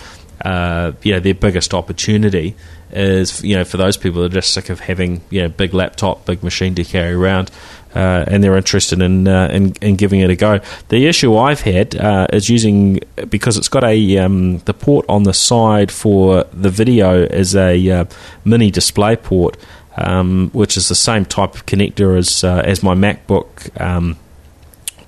[0.45, 2.55] uh, you know their biggest opportunity
[2.91, 5.75] is you know for those people that are just sick of having you know big
[5.75, 7.51] laptop, big machine to carry around,
[7.95, 10.61] uh, and they're interested in, uh, in in giving it a go.
[10.89, 15.25] The issue I've had uh, is using because it's got a um, the port on
[15.25, 18.05] the side for the video is a uh,
[18.45, 19.57] mini display port,
[19.97, 23.81] um, which is the same type of connector as uh, as my MacBook.
[23.81, 24.17] Um,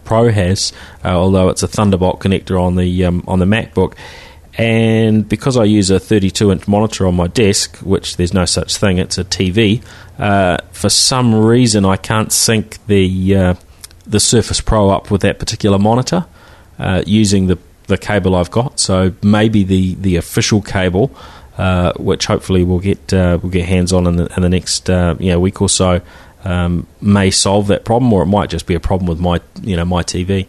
[0.03, 0.73] Pro has,
[1.05, 3.95] uh, although it's a Thunderbolt connector on the um, on the MacBook.
[4.61, 8.77] And because I use a 32 inch monitor on my desk, which there's no such
[8.77, 9.83] thing, it's a TV.
[10.19, 13.55] Uh, for some reason, I can't sync the uh,
[14.07, 16.27] the Surface Pro up with that particular monitor
[16.79, 18.79] uh, using the the cable I've got.
[18.79, 21.15] So maybe the the official cable
[21.61, 24.89] uh, which hopefully we'll get uh, we'll get hands on in the, in the next
[24.89, 26.01] uh, you know, week or so,
[26.45, 29.77] um, may solve that problem, or it might just be a problem with my you
[29.77, 30.47] know my TV.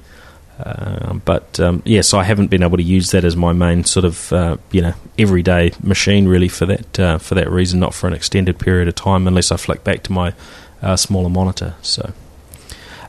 [0.65, 4.05] Uh, but um, yes, I haven't been able to use that as my main sort
[4.05, 8.07] of uh, you know everyday machine really for that uh, for that reason, not for
[8.07, 10.33] an extended period of time, unless I flick back to my
[10.81, 11.75] uh, smaller monitor.
[11.81, 12.13] So.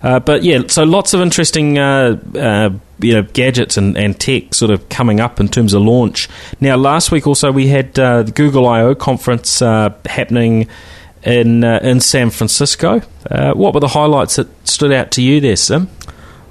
[0.02, 4.52] Uh, but yeah, so lots of interesting uh, uh, you know gadgets and, and tech
[4.52, 6.28] sort of coming up in terms of launch.
[6.60, 10.66] Now, last week also we had uh, the Google I/O conference uh, happening
[11.22, 13.00] in uh, in San Francisco.
[13.54, 15.88] what were the highlights that stood out to you there, Sim?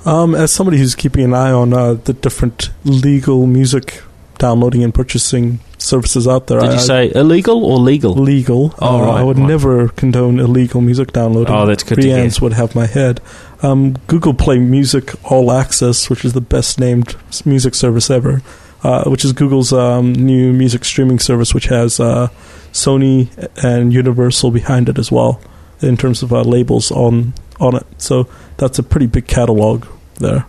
[0.06, 4.02] Um, as somebody who's keeping an eye on the different legal music
[4.42, 6.60] downloading and purchasing services out there.
[6.60, 8.14] Did you I, say illegal or legal?
[8.14, 8.74] Legal.
[8.80, 9.48] Oh, uh, right, I would right.
[9.48, 11.54] never condone illegal music downloading.
[11.54, 13.22] Oh, that's good Brianne's would have my head.
[13.62, 18.42] Um, Google Play Music All Access, which is the best named music service ever,
[18.84, 22.30] uh, which is Google's um, new music streaming service, which has uh,
[22.72, 23.30] Sony
[23.64, 25.40] and Universal behind it as well
[25.82, 27.86] in terms of uh, labels on on it.
[28.00, 28.28] So
[28.62, 29.86] that's a pretty big catalog
[30.20, 30.46] there.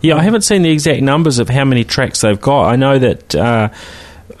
[0.00, 2.70] Yeah, I haven't seen the exact numbers of how many tracks they've got.
[2.70, 3.68] I know that uh,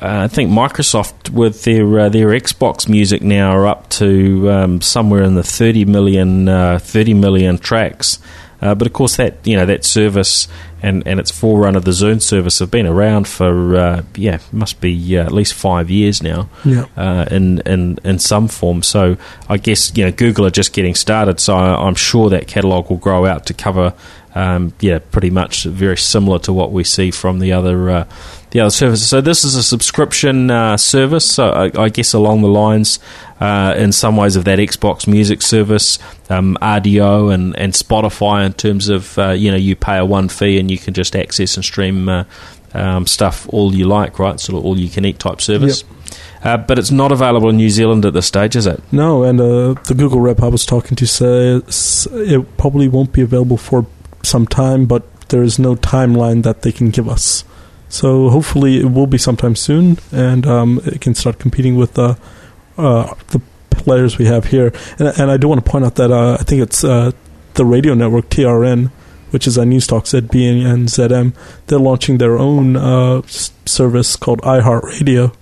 [0.00, 4.80] uh, I think Microsoft with their uh, their Xbox music now are up to um,
[4.80, 8.18] somewhere in the 30 million, uh, 30 million tracks.
[8.62, 10.48] Uh, but of course, that you know that service
[10.82, 15.16] and, and its forerunner, the Zune service, have been around for uh, yeah, must be
[15.16, 16.48] at least five years now.
[16.64, 16.86] Yeah.
[17.30, 18.82] in in in some form.
[18.82, 19.16] So
[19.48, 21.40] I guess you know Google are just getting started.
[21.40, 23.94] So I'm sure that catalog will grow out to cover
[24.34, 28.08] um, yeah, pretty much very similar to what we see from the other uh,
[28.50, 29.08] the other services.
[29.08, 31.28] So this is a subscription uh, service.
[31.28, 33.00] So I, I, guess along the lines,
[33.40, 38.46] uh, in some ways, of that Xbox Music service, um, Rdio and, and Spotify.
[38.46, 41.16] In terms of uh, you know, you pay a one fee and you can just
[41.16, 42.24] access and stream uh,
[42.72, 44.38] um, stuff all you like, right?
[44.38, 45.82] Sort of all you can eat type service.
[45.82, 45.96] Yep.
[46.42, 48.80] Uh, but it's not available in New Zealand at this stage, is it?
[48.92, 53.20] No, and uh, the Google rep I was talking to says it probably won't be
[53.20, 53.86] available for
[54.22, 57.44] some time, but there is no timeline that they can give us.
[57.88, 62.14] So hopefully it will be sometime soon, and um, it can start competing with uh,
[62.78, 64.72] uh, the players we have here.
[64.98, 67.12] And, and I do want to point out that uh, I think it's uh,
[67.54, 68.90] the radio network TRN,
[69.30, 71.34] which is a Newstalk ZB and ZM.
[71.66, 75.34] They're launching their own uh, service called iHeartRadio,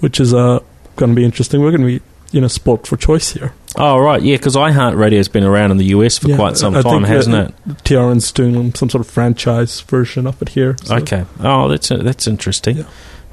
[0.00, 0.60] which is uh,
[0.96, 1.60] going to be interesting.
[1.60, 3.54] We're going to be you know sport for choice here.
[3.76, 6.74] Oh right, yeah, because iHeartRadio has been around in the US for yeah, quite some
[6.74, 7.54] I time, hasn't it?
[7.84, 10.76] TRN's doing some sort of franchise version of it here.
[10.82, 10.96] So.
[10.96, 11.24] Okay.
[11.40, 12.78] Oh, that's uh, that's interesting.
[12.78, 12.84] Yeah.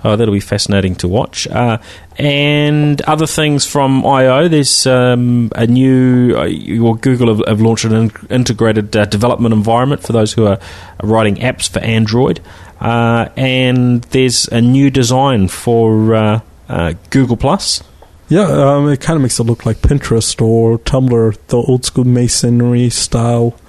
[0.02, 1.46] Oh, that'll be fascinating to watch.
[1.48, 1.78] Uh,
[2.18, 4.48] and other things from I/O.
[4.48, 6.36] There's um, a new.
[6.38, 10.60] Uh, Google have, have, launched an in- integrated uh, development environment for those who are
[11.04, 12.40] writing apps for Android.
[12.80, 17.84] Uh, and there's a new design for uh, uh, Google Plus.
[18.30, 22.04] Yeah, um, it kind of makes it look like Pinterest or Tumblr, the old school
[22.04, 23.60] masonry style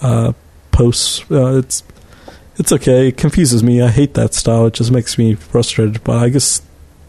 [0.00, 0.32] uh,
[0.72, 1.30] posts.
[1.30, 1.82] Uh, it's
[2.56, 3.08] it's okay.
[3.08, 3.82] It confuses me.
[3.82, 4.66] I hate that style.
[4.66, 6.02] It just makes me frustrated.
[6.02, 6.62] But I guess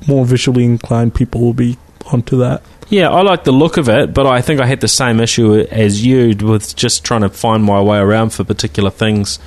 [0.06, 1.78] more visually inclined people will be
[2.12, 2.62] onto that.
[2.90, 5.56] Yeah, I like the look of it, but I think I had the same issue
[5.72, 9.40] as you with just trying to find my way around for particular things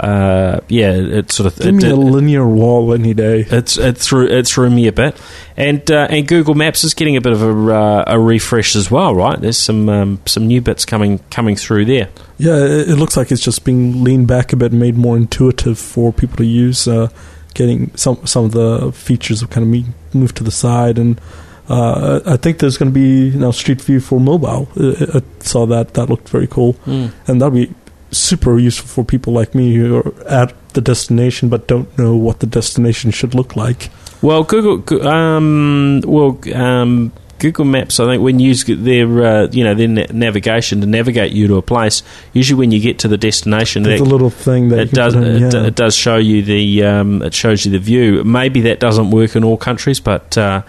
[0.00, 3.46] uh, yeah, it sort of give me it, a linear wall any day.
[3.50, 5.20] It's it threw it threw me a bit,
[5.58, 8.90] and uh, and Google Maps is getting a bit of a, uh, a refresh as
[8.90, 9.38] well, right?
[9.38, 12.08] There's some um, some new bits coming coming through there.
[12.38, 15.18] Yeah, it, it, looks like it's just being leaned back a bit, and made more
[15.18, 16.88] intuitive for people to use.
[16.88, 17.08] Uh,
[17.52, 21.20] getting some some of the features of kind of moved to the side and.
[21.68, 24.66] Uh, I think there's going to be you know Street View for mobile.
[24.76, 27.12] I, I saw that; that looked very cool, mm.
[27.28, 27.72] and that'll be
[28.10, 32.40] super useful for people like me who are at the destination but don't know what
[32.40, 33.90] the destination should look like.
[34.22, 37.98] Well, Google, um, well, um, Google Maps.
[37.98, 41.56] I think when you use their, uh, you know, their navigation to navigate you to
[41.56, 44.78] a place, usually when you get to the destination, there's that, a little thing that
[44.78, 45.14] it does.
[45.14, 45.46] In, yeah.
[45.46, 46.84] it, it, does show you the.
[46.84, 48.22] Um, it shows you the view.
[48.22, 50.62] Maybe that doesn't work in all countries, but uh,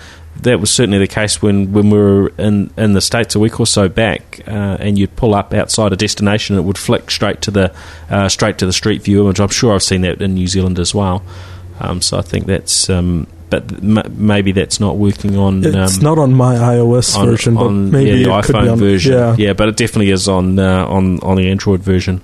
[0.44, 3.60] that was certainly the case when, when we were in, in the States a week
[3.60, 7.12] or so back, uh, and you'd pull up outside a destination, and it would flick
[7.12, 7.74] straight to the
[8.10, 9.40] uh, straight to the Street View image.
[9.40, 11.24] I'm sure I've seen that in New Zealand as well.
[11.80, 15.66] Um, so I think that's, um, but m- maybe that's not working on.
[15.66, 19.14] It's um, not on my iOS on, version, but maybe yeah, the iPhone on, version.
[19.14, 19.36] Yeah.
[19.38, 22.22] yeah, but it definitely is on uh, on on the Android version.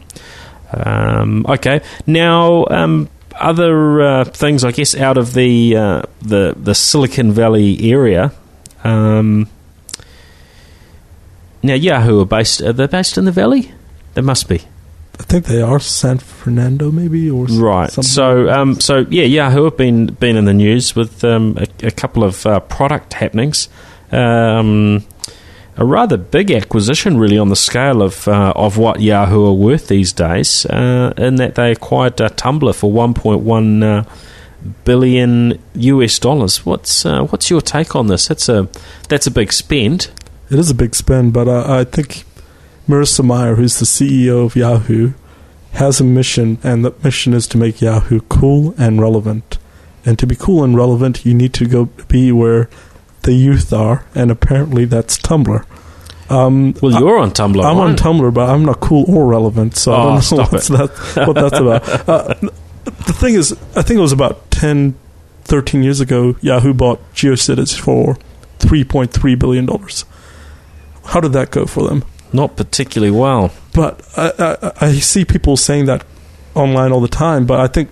[0.72, 6.74] Um, okay, now um, other uh, things, I guess, out of the uh, the the
[6.76, 8.32] Silicon Valley area.
[8.84, 9.50] Um,
[11.64, 12.62] now, Yahoo are based.
[12.62, 13.72] Are they based in the Valley?
[14.14, 14.62] They must be.
[15.20, 17.90] I think they are San Fernando, maybe or Right.
[17.92, 18.04] something.
[18.08, 21.92] So, um, so yeah, Yahoo have been been in the news with um, a, a
[21.92, 23.68] couple of uh, product happenings.
[24.12, 25.04] Um,
[25.78, 29.88] a rather big acquisition, really, on the scale of uh, of what Yahoo are worth
[29.88, 30.66] these days.
[30.66, 34.04] Uh, in that they acquired uh, Tumblr for 1.1 uh,
[35.76, 36.66] US dollars.
[36.66, 38.28] What's uh, what's your take on this?
[38.28, 38.68] That's a
[39.08, 40.10] that's a big spend.
[40.50, 42.24] It is a big spend, but I think
[42.88, 45.12] Marissa Mayer, who's the CEO of Yahoo,
[45.74, 49.58] has a mission, and that mission is to make Yahoo cool and relevant.
[50.06, 52.70] And to be cool and relevant, you need to go be where
[53.28, 55.64] the youth are, and apparently that's Tumblr.
[56.30, 57.64] Um, Well, I- you're on Tumblr.
[57.64, 57.96] I'm on?
[57.96, 61.34] Tumblr, but I'm not cool or relevant, so I Oh, don't know what's that, what
[61.36, 62.10] that's about.
[62.10, 62.34] Uh,
[63.06, 64.96] the thing is, I think it was about 10,
[65.44, 68.18] 13 years ago, Yahoo bought GeoCities for
[68.60, 69.68] $3.3 billion.
[71.06, 72.04] How did that go for them?
[72.34, 73.52] Not particularly well.
[73.74, 74.32] But I,
[74.82, 76.06] I, I see people saying that
[76.56, 77.90] online all the time, but I think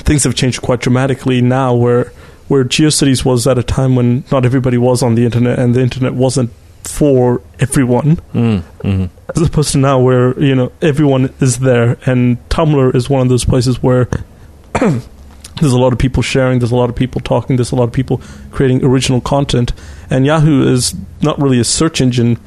[0.00, 2.12] things have changed quite dramatically now where
[2.48, 5.80] where GeoCities was at a time when not everybody was on the internet and the
[5.80, 6.50] internet wasn't
[6.82, 8.16] for everyone.
[8.34, 9.10] Mm, mm.
[9.34, 11.96] as opposed to now where you know everyone is there.
[12.06, 14.08] And tumblr is one of those places where
[14.80, 17.84] there's a lot of people sharing there's a lot of people talking there's a lot
[17.84, 19.72] of people creating original content.
[20.10, 22.38] And yahoo is not really a search engine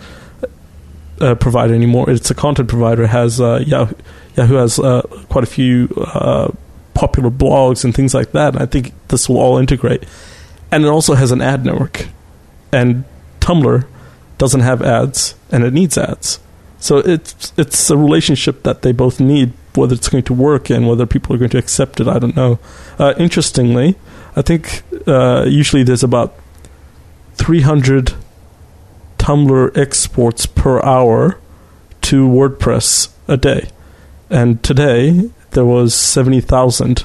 [1.20, 2.10] uh, provider anymore.
[2.10, 3.04] It's a content provider.
[3.04, 3.96] It has uh, yahoo,
[4.36, 6.52] yahoo has uh, quite a few uh,
[6.98, 10.04] popular blogs and things like that and i think this will all integrate
[10.72, 12.08] and it also has an ad network
[12.72, 13.06] and
[13.40, 13.86] tumblr
[14.38, 16.40] doesn't have ads and it needs ads.
[16.80, 19.54] So it's it's a relationship that they both need.
[19.74, 22.36] Whether it's going to work and whether people are going to accept it, I don't
[22.36, 22.60] know.
[22.98, 23.96] Uh, interestingly,
[24.36, 26.36] I think uh, usually there's about
[27.36, 28.14] 300
[29.20, 31.40] Tumblr exports per hour
[32.02, 33.70] to WordPress a day,
[34.32, 37.04] and today there was 70,000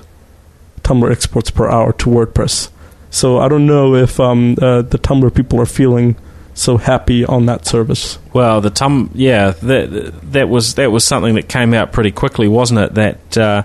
[0.82, 2.70] Tumblr exports per hour to WordPress.
[3.08, 6.16] So I don't know if um, uh, the Tumblr people are feeling
[6.52, 8.18] so happy on that service.
[8.34, 12.46] Well, the tum, yeah, that that was that was something that came out pretty quickly,
[12.46, 12.94] wasn't it?
[12.94, 13.62] That uh,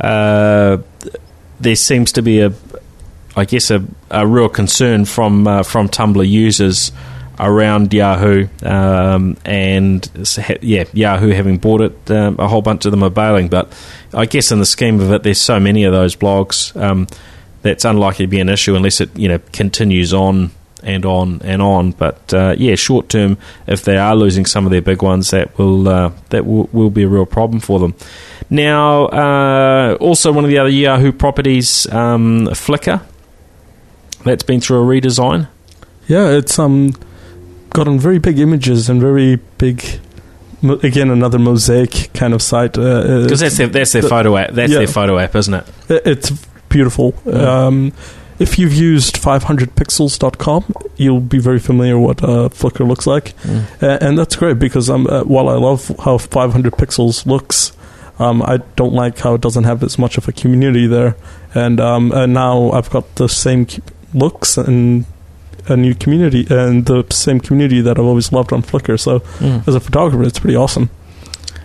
[0.00, 0.78] uh,
[1.60, 2.54] there seems to be a,
[3.36, 6.90] I guess, a, a real concern from uh, from Tumblr users
[7.42, 10.08] around Yahoo, um, and
[10.62, 13.48] yeah, Yahoo having bought it, um, a whole bunch of them are bailing.
[13.48, 13.72] But
[14.14, 16.74] I guess in the scheme of it, there's so many of those blogs.
[16.80, 17.08] Um,
[17.62, 20.50] that's unlikely to be an issue unless it you know continues on
[20.82, 21.92] and on and on.
[21.92, 25.56] But uh, yeah, short term, if they are losing some of their big ones, that
[25.58, 27.94] will uh, that will, will be a real problem for them.
[28.50, 33.02] Now, uh, also one of the other Yahoo properties, um, Flickr,
[34.24, 35.48] that's been through a redesign.
[36.08, 36.94] Yeah, it's um
[37.72, 39.84] gotten very big images and very big.
[40.62, 42.78] Again, another mosaic kind of site.
[42.78, 44.52] uh, Because that's their that's their the- photo app.
[44.52, 44.78] That's yeah.
[44.78, 45.64] their photo app, isn't it?
[45.88, 46.30] It- It's
[46.68, 47.14] beautiful.
[47.26, 47.66] Yeah.
[47.66, 47.92] Um,
[48.38, 50.64] if you've used 500pixels.com,
[50.96, 53.34] you'll be very familiar what uh, Flickr looks like,
[53.82, 57.72] uh, and that's great because um, uh, while I love how 500 pixels looks,
[58.18, 61.16] um, I don't like how it doesn't have as much of a community there.
[61.54, 63.66] And, um, and now I've got the same
[64.14, 65.04] looks and
[65.68, 68.98] a new community and the same community that I've always loved on Flickr.
[68.98, 69.66] So Mm.
[69.68, 70.88] as a photographer, it's pretty awesome.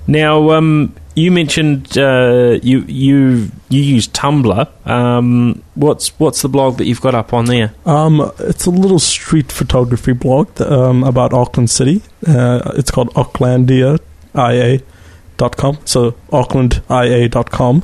[0.07, 4.67] Now, um, you mentioned uh, you you you use Tumblr.
[4.87, 7.73] Um, what's what's the blog that you've got up on there?
[7.85, 12.01] Um, it's a little street photography blog th- um, about Auckland City.
[12.25, 15.77] Uh, it's called aucklandia.ia.com.
[15.85, 17.83] So aucklandia.com.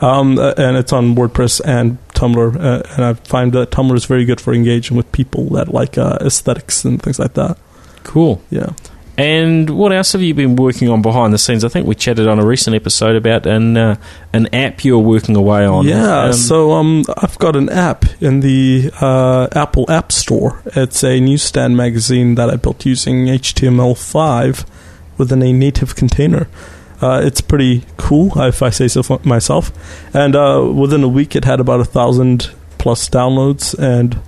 [0.00, 2.56] Um, and it's on WordPress and Tumblr.
[2.56, 5.96] Uh, and I find that Tumblr is very good for engaging with people that like
[5.96, 7.56] uh, aesthetics and things like that.
[8.02, 8.42] Cool.
[8.50, 8.70] Yeah.
[9.18, 11.64] And what else have you been working on behind the scenes?
[11.64, 13.96] I think we chatted on a recent episode about an uh,
[14.32, 15.86] an app you're working away on.
[15.86, 20.62] Yeah, Um, so um, I've got an app in the uh, Apple App Store.
[20.66, 24.64] It's a newsstand magazine that I built using HTML5
[25.18, 26.46] within a native container.
[27.00, 29.70] Uh, it's pretty cool, if I say so myself.
[30.14, 34.20] And uh, within a week, it had about a thousand plus downloads, and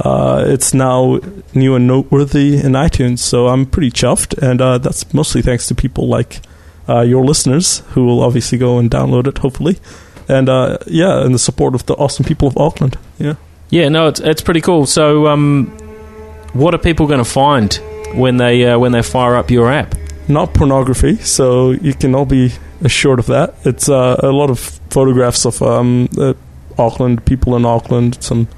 [0.00, 1.20] uh, it's now
[1.54, 3.18] new and noteworthy in iTunes.
[3.18, 6.40] So I'm pretty chuffed, and uh, that's mostly thanks to people like
[6.88, 9.78] uh, your listeners who will obviously go and download it, hopefully
[10.28, 12.96] and uh, yeah, and the support of the awesome people of Auckland.
[13.18, 13.34] Yeah,
[13.70, 14.86] yeah, no, it's it's pretty cool.
[14.86, 15.66] So, um,
[16.52, 17.74] what are people going to find
[18.14, 19.94] when they when they fire up your app?
[20.28, 22.52] Not pornography, so you can all be
[22.82, 23.54] assured of that.
[23.64, 24.58] It's uh, a lot of
[24.90, 26.34] photographs of um, uh,
[26.78, 28.48] Auckland, people in Auckland, some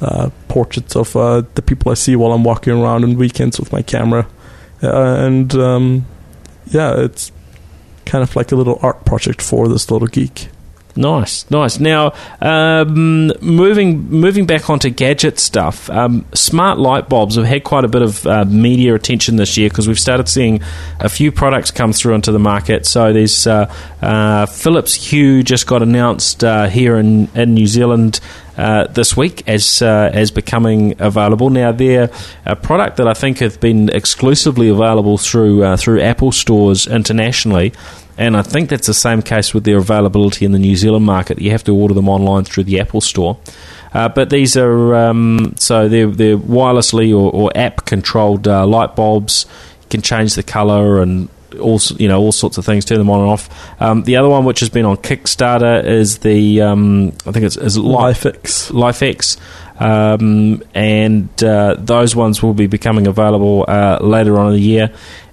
[0.00, 3.72] uh, portraits of uh, the people I see while I'm walking around on weekends with
[3.72, 4.26] my camera,
[4.82, 6.06] uh, and um,
[6.66, 7.32] yeah, it's
[8.06, 10.48] kind of like a little art project for this little geek.
[10.96, 11.78] Nice, nice.
[11.78, 17.84] Now, um, moving moving back onto gadget stuff, um, smart light bulbs have had quite
[17.84, 20.60] a bit of uh, media attention this year because we've started seeing
[20.98, 22.86] a few products come through into the market.
[22.86, 23.72] So there's uh,
[24.02, 28.20] uh, Philips Hue just got announced uh, here in in New Zealand.
[28.58, 31.48] Uh, this week as uh, as becoming available.
[31.48, 32.10] Now they're
[32.44, 37.72] a product that I think have been exclusively available through uh, through Apple stores internationally.
[38.20, 41.40] And I think that's the same case with their availability in the New Zealand market.
[41.40, 43.38] You have to order them online through the Apple Store.
[43.94, 48.94] Uh, but these are um, so they're, they're wirelessly or, or app controlled uh, light
[48.94, 49.46] bulbs.
[49.84, 52.84] You can change the color and all you know all sorts of things.
[52.84, 53.80] Turn them on and off.
[53.80, 57.56] Um, the other one, which has been on Kickstarter, is the um, I think it's
[57.56, 58.70] is Lifx.
[58.70, 59.38] Lifx.
[59.80, 64.92] Um, and uh, those ones will be becoming available uh, later on in the year.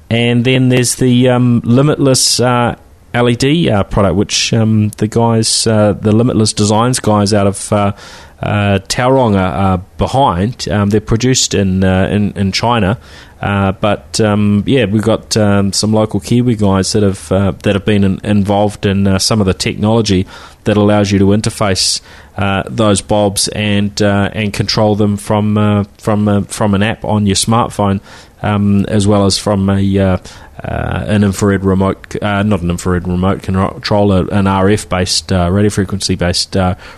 [0.10, 2.78] And then there's the um, Limitless uh,
[3.14, 7.94] LED uh, product, which um, the guys, uh, the Limitless Designs guys out of uh,
[8.42, 10.68] uh, Tauranga are behind.
[10.70, 13.00] Um, they're produced in uh, in, in China,
[13.40, 18.04] but um, yeah, we've got um, some local Kiwi guys that have that have been
[18.04, 20.28] in, involved in some of the technology
[20.66, 22.02] that allows you to interface
[22.38, 27.04] uh, those bulbs and uh, and control them from uh, from uh, from an app
[27.04, 28.00] on your smartphone,
[28.44, 30.18] um, as well as from a uh,
[30.62, 36.56] an infrared remote, not an infrared remote control, an RF based radio frequency based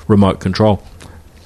[0.10, 0.84] remote control.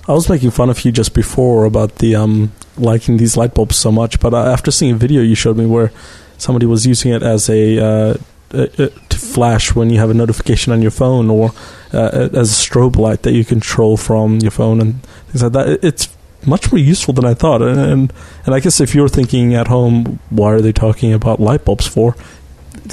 [0.07, 3.75] I was making fun of you just before about the um, liking these light bulbs
[3.75, 5.91] so much, but after seeing a video you showed me where
[6.39, 8.17] somebody was using it as a
[8.53, 11.51] to flash when you have a notification on your phone, or
[11.93, 15.79] uh, as a strobe light that you control from your phone and things like that.
[15.83, 18.13] It's much more useful than I thought, and and,
[18.45, 21.87] and I guess if you're thinking at home, why are they talking about light bulbs
[21.87, 22.15] for?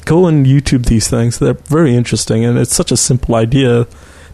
[0.05, 3.87] Go and YouTube these things; they're very interesting, and it's such a simple idea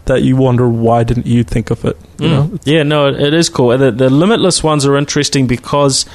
[0.05, 1.97] that you wonder why didn't you think of it?
[2.19, 2.31] You Mm.
[2.51, 3.77] know, Yeah, no, it, it is cool.
[3.77, 6.05] The, the limitless ones are interesting because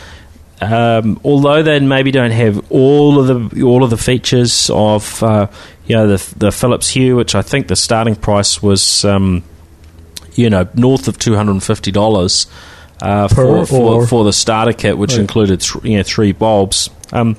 [0.61, 5.47] um, although they maybe don't have all of the all of the features of uh,
[5.87, 9.43] you know the the Philips Hue, which I think the starting price was um,
[10.35, 12.47] you know north of two hundred and fifty dollars.
[13.01, 15.21] Uh, for, for, for the starter kit, which Right.
[15.23, 17.37] included th- you know three bulbs, um,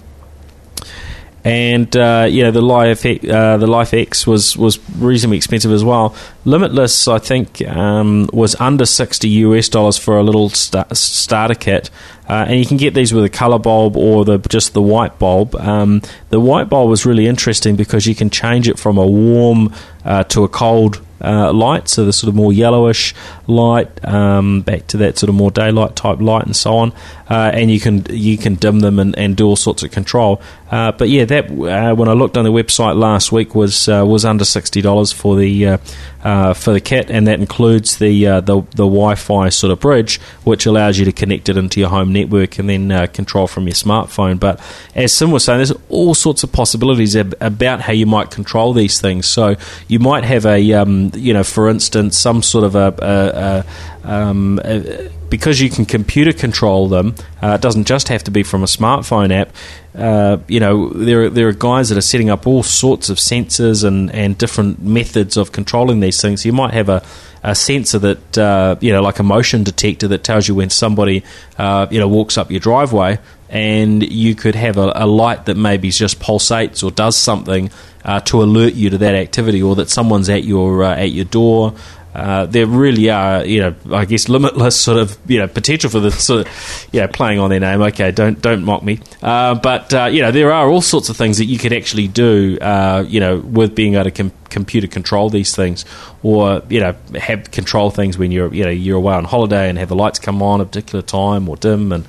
[1.44, 6.16] and uh, you know the Life uh, the Lifx was was reasonably expensive as well.
[6.46, 11.89] Limitless, I think, um, was under sixty US dollars for a little sta- starter kit,
[12.30, 15.20] uh, and you can get these with a color bulb or the just the white
[15.20, 15.56] bulb.
[15.56, 19.74] Um, the white bulb was really interesting because you can change it from a warm
[20.06, 21.02] uh, to a cold.
[21.26, 23.16] Uh, light, so the sort of more yellowish
[23.48, 26.91] light, um, back to that sort of more daylight type light, and so on.
[27.30, 30.41] Uh, and you can you can dim them and, and do all sorts of control.
[30.74, 34.03] Uh, but yeah, that uh, when I looked on the website last week was uh,
[34.03, 35.78] was under sixty dollars for the uh,
[36.24, 40.19] uh, for the kit, and that includes the, uh, the the Wi-Fi sort of bridge,
[40.45, 43.76] which allows you to connect it into your home network and then control from your
[43.76, 44.39] smartphone.
[44.39, 44.59] But
[44.95, 48.74] as Sim was saying, there's all sorts of possibilities ab- about how you might control
[48.74, 49.28] these things.
[49.28, 49.55] So
[49.88, 54.11] you might have a um, you know, for instance, some sort of a, a, a,
[54.11, 58.44] um, a because you can computer control them, uh, it doesn't just have to be
[58.44, 59.50] from a smartphone app.
[59.96, 63.18] Uh, you know, there are, there are guys that are setting up all sorts of
[63.18, 66.46] sensors and, and different methods of controlling these things.
[66.46, 67.04] You might have a,
[67.42, 71.24] a sensor that, uh, you know, like a motion detector that tells you when somebody,
[71.58, 73.18] uh, you know, walks up your driveway,
[73.50, 77.72] and you could have a, a light that maybe just pulsates or does something
[78.06, 81.26] uh, to alert you to that activity, or that someone's at your uh, at your
[81.26, 81.74] door.
[82.14, 85.99] Uh, there really are, you know, I guess limitless sort of, you know, potential for
[85.99, 87.82] the sort of, you know, playing on their name.
[87.82, 88.99] Okay, don't don't mock me.
[89.22, 92.07] Uh, but uh, you know, there are all sorts of things that you could actually
[92.07, 95.86] do, uh, you know, with being able to com- computer control these things,
[96.22, 99.80] or you know, have control things when you're, you know, you're away on holiday and
[99.80, 102.05] have the lights come on at a particular time or dim and.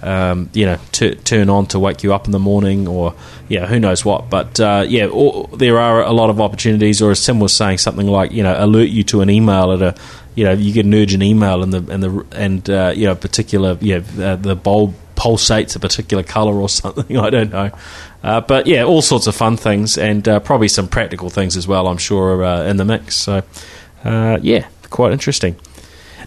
[0.00, 3.14] Um, you know, t- turn on to wake you up in the morning, or
[3.48, 4.30] yeah, who knows what.
[4.30, 7.02] But uh, yeah, all, there are a lot of opportunities.
[7.02, 9.82] Or as Sim was saying, something like you know, alert you to an email at
[9.82, 10.00] a,
[10.34, 13.14] you know, you get an urgent email and the and the and uh, you know,
[13.14, 17.16] particular yeah, uh, the bulb pulsates a particular color or something.
[17.16, 17.70] I don't know.
[18.22, 21.68] Uh, but yeah, all sorts of fun things and uh, probably some practical things as
[21.68, 21.86] well.
[21.86, 23.16] I'm sure uh, in the mix.
[23.16, 23.42] So
[24.04, 25.56] uh, yeah, quite interesting.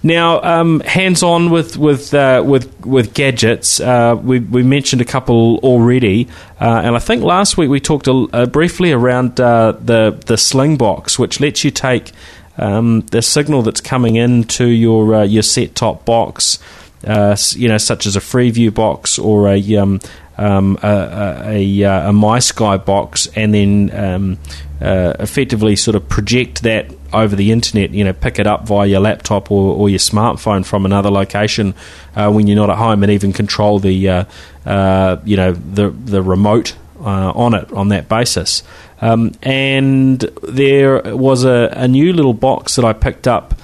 [0.03, 3.79] Now, um, hands-on with with uh, with with gadgets.
[3.79, 6.27] Uh, we we mentioned a couple already,
[6.59, 10.35] uh, and I think last week we talked a, uh, briefly around uh, the the
[10.35, 12.13] Slingbox, which lets you take
[12.57, 16.57] um, the signal that's coming into your uh, your set top box,
[17.03, 19.99] you know, such as a Freeview box or a um,
[20.41, 24.37] um, a, a, a, a MySky box and then um,
[24.81, 28.87] uh, effectively sort of project that over the internet, you know, pick it up via
[28.87, 31.73] your laptop or, or your smartphone from another location
[32.15, 34.23] uh, when you're not at home, and even control the, uh,
[34.65, 38.63] uh, you know, the the remote uh, on it on that basis.
[39.01, 43.55] Um, and there was a, a, new little box that I picked up.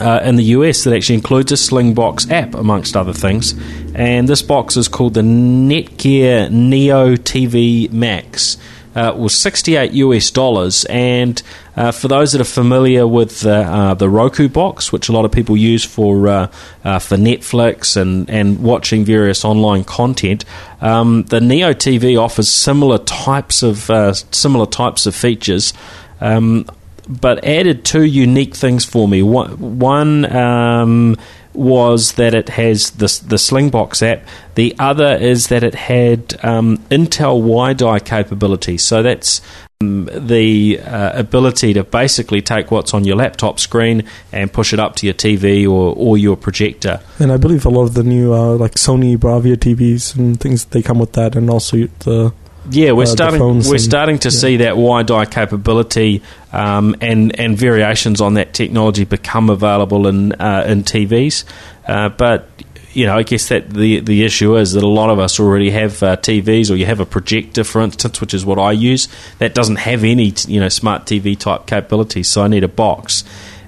[0.00, 3.54] Uh, in the US, that actually includes a Slingbox app, amongst other things.
[3.96, 8.58] And this box is called the Netgear Neo TV Max
[8.98, 10.84] uh, was 68 US dollars.
[10.86, 11.42] And
[11.78, 15.30] uh, for those that are familiar with uh, the Roku box, which a lot of
[15.30, 16.50] people use for uh,
[16.82, 20.44] uh, for Netflix and, and watching various online content,
[20.80, 25.72] um, the Neo TV offers similar types of uh, similar types of features.
[26.20, 26.66] Um,
[27.08, 29.22] but added two unique things for me.
[29.22, 31.16] One, um,
[31.54, 34.26] was that it has the the Slingbox app.
[34.56, 38.78] The other is that it had um, Intel WiDi capability.
[38.78, 39.40] So that's
[39.80, 44.02] the uh, ability to basically take what's on your laptop screen
[44.32, 47.00] and push it up to your TV or, or your projector.
[47.20, 50.64] And I believe a lot of the new uh, like Sony Bravia TVs and things
[50.64, 52.34] they come with that, and also the
[52.70, 53.40] yeah, we're uh, starting.
[53.40, 54.38] We're and, starting to yeah.
[54.38, 56.22] see that WiDi capability
[56.52, 61.44] um, and and variations on that technology become available in uh, in TVs.
[61.86, 62.50] Uh, but
[62.98, 65.70] you know, I guess that the the issue is that a lot of us already
[65.70, 69.06] have uh, TVs, or you have a projector, for instance, which is what I use.
[69.38, 73.22] That doesn't have any you know smart TV type capabilities, so I need a box.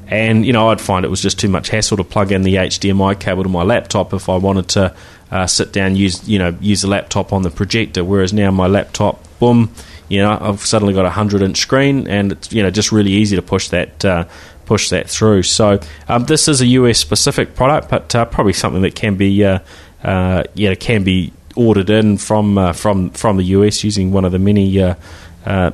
[0.08, 2.56] And you know, I'd find it was just too much hassle to plug in the
[2.56, 4.96] HDMI cable to my laptop if I wanted to
[5.30, 8.02] uh, sit down, use you know, use the laptop on the projector.
[8.02, 9.72] Whereas now my laptop, boom,
[10.08, 13.12] you know, I've suddenly got a hundred inch screen, and it's you know just really
[13.12, 14.24] easy to push that uh,
[14.70, 15.42] push that through.
[15.42, 19.44] So um, this is a US specific product, but uh, probably something that can be
[19.44, 19.58] uh,
[20.04, 24.30] uh, yeah can be ordered in from uh, from from the US using one of
[24.30, 24.78] the many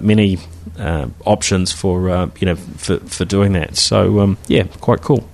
[0.00, 0.38] many
[1.26, 3.76] options for you know for for doing that.
[3.76, 5.28] So um, yeah, quite cool.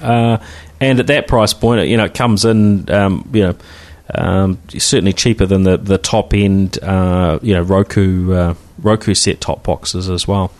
[0.00, 3.56] And at that price point, you know, it comes in, um, you know,
[4.14, 9.42] um, certainly cheaper than the the top end, uh, you know, Roku uh, Roku set
[9.42, 10.50] top boxes as well.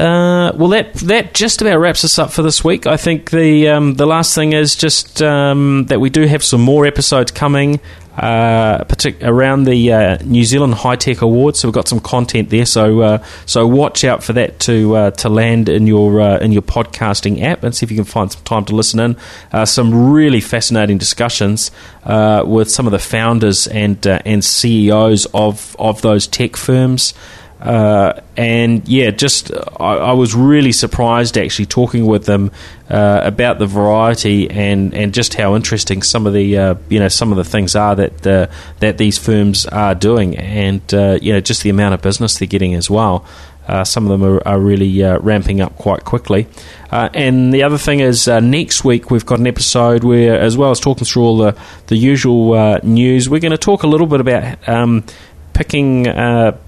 [0.00, 2.86] Uh, well, that that just about wraps us up for this week.
[2.86, 6.62] I think the um, the last thing is just um, that we do have some
[6.62, 7.80] more episodes coming
[8.16, 11.60] uh, partic- around the uh, New Zealand Hi-Tech Awards.
[11.60, 12.64] So we've got some content there.
[12.64, 16.50] So uh, so watch out for that to uh, to land in your uh, in
[16.50, 19.16] your podcasting app and see if you can find some time to listen in.
[19.52, 21.70] Uh, some really fascinating discussions
[22.06, 27.12] with some of the founders and and CEOs of of those tech firms.
[27.60, 32.52] Uh, and yeah, just I, I, was really surprised actually talking with them
[32.88, 37.08] uh, about the variety and, and just how interesting some of the uh, you know
[37.08, 38.46] some of the things are that uh,
[38.78, 42.48] that these firms are doing, and uh, you know just the amount of business they're
[42.48, 43.26] getting as well.
[43.68, 46.48] Uh, some of them are, are really ramping up quite quickly.
[46.90, 50.80] and the other thing is, next week we've got an episode where, as well as
[50.80, 51.56] talking through all the,
[51.88, 55.04] the usual news, we're going to talk a little bit about um,
[55.52, 56.06] picking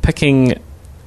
[0.03, 0.55] picking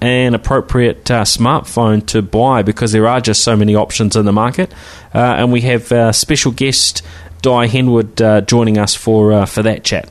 [0.02, 4.34] an appropriate uh, smartphone to buy because there are just so many options in the
[4.34, 4.74] market.
[5.14, 7.02] Uh, and we have uh, special guest
[7.42, 10.10] Di Henwood uh, joining us for uh, for that chat.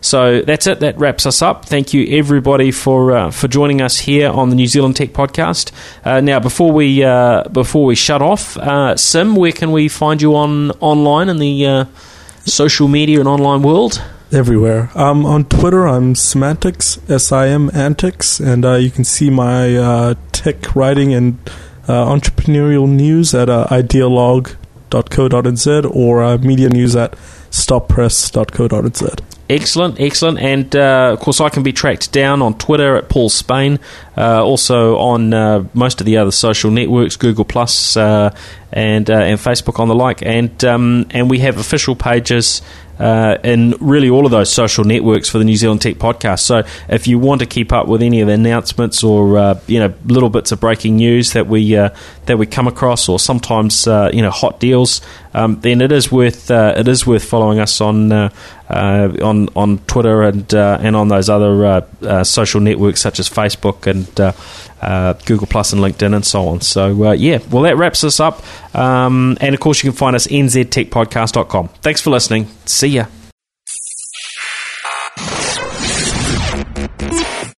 [0.00, 0.80] So that's it.
[0.80, 1.66] That wraps us up.
[1.66, 5.72] Thank you everybody for uh, for joining us here on the New Zealand Tech Podcast.
[6.04, 7.02] now, before we
[7.52, 8.56] before we shut off,
[8.98, 11.86] Sim, where can we find you on online in the
[12.44, 14.02] social media and online world?
[14.32, 14.90] Everywhere.
[14.94, 19.76] Um, on Twitter, I'm Simantics, S I M Antics, and uh, you can see my
[19.76, 21.38] uh, tech writing and
[21.88, 27.12] uh, entrepreneurial news at uh, idealog.co.nz or uh, media news at
[27.50, 29.37] stoppress.co.nz.
[29.50, 30.38] Excellent, excellent.
[30.40, 33.78] And uh, of course, I can be tracked down on Twitter at Paul Spain,
[34.14, 38.36] uh, also on uh, most of the other social networks, Google Plus uh,
[38.72, 40.20] and uh, and Facebook on the like.
[40.22, 42.60] And um, and we have official pages
[42.98, 46.40] uh, in really all of those social networks for the New Zealand Tech Podcast.
[46.40, 49.94] So if you want to keep up with any of the announcements or you know
[50.04, 54.30] little bits of breaking news that we that we come across, or sometimes you know
[54.30, 55.00] hot deals,
[55.32, 58.30] um, then it is worth it is worth following us on
[58.68, 61.86] uh, on on Twitter and and on those other
[62.24, 64.34] social networks such as Facebook and
[64.80, 66.60] uh, Google Plus and LinkedIn and so on.
[66.60, 68.42] So, uh, yeah, well, that wraps us up.
[68.76, 71.68] Um, and of course, you can find us nztechpodcast.com.
[71.82, 72.46] Thanks for listening.
[72.66, 73.06] See ya.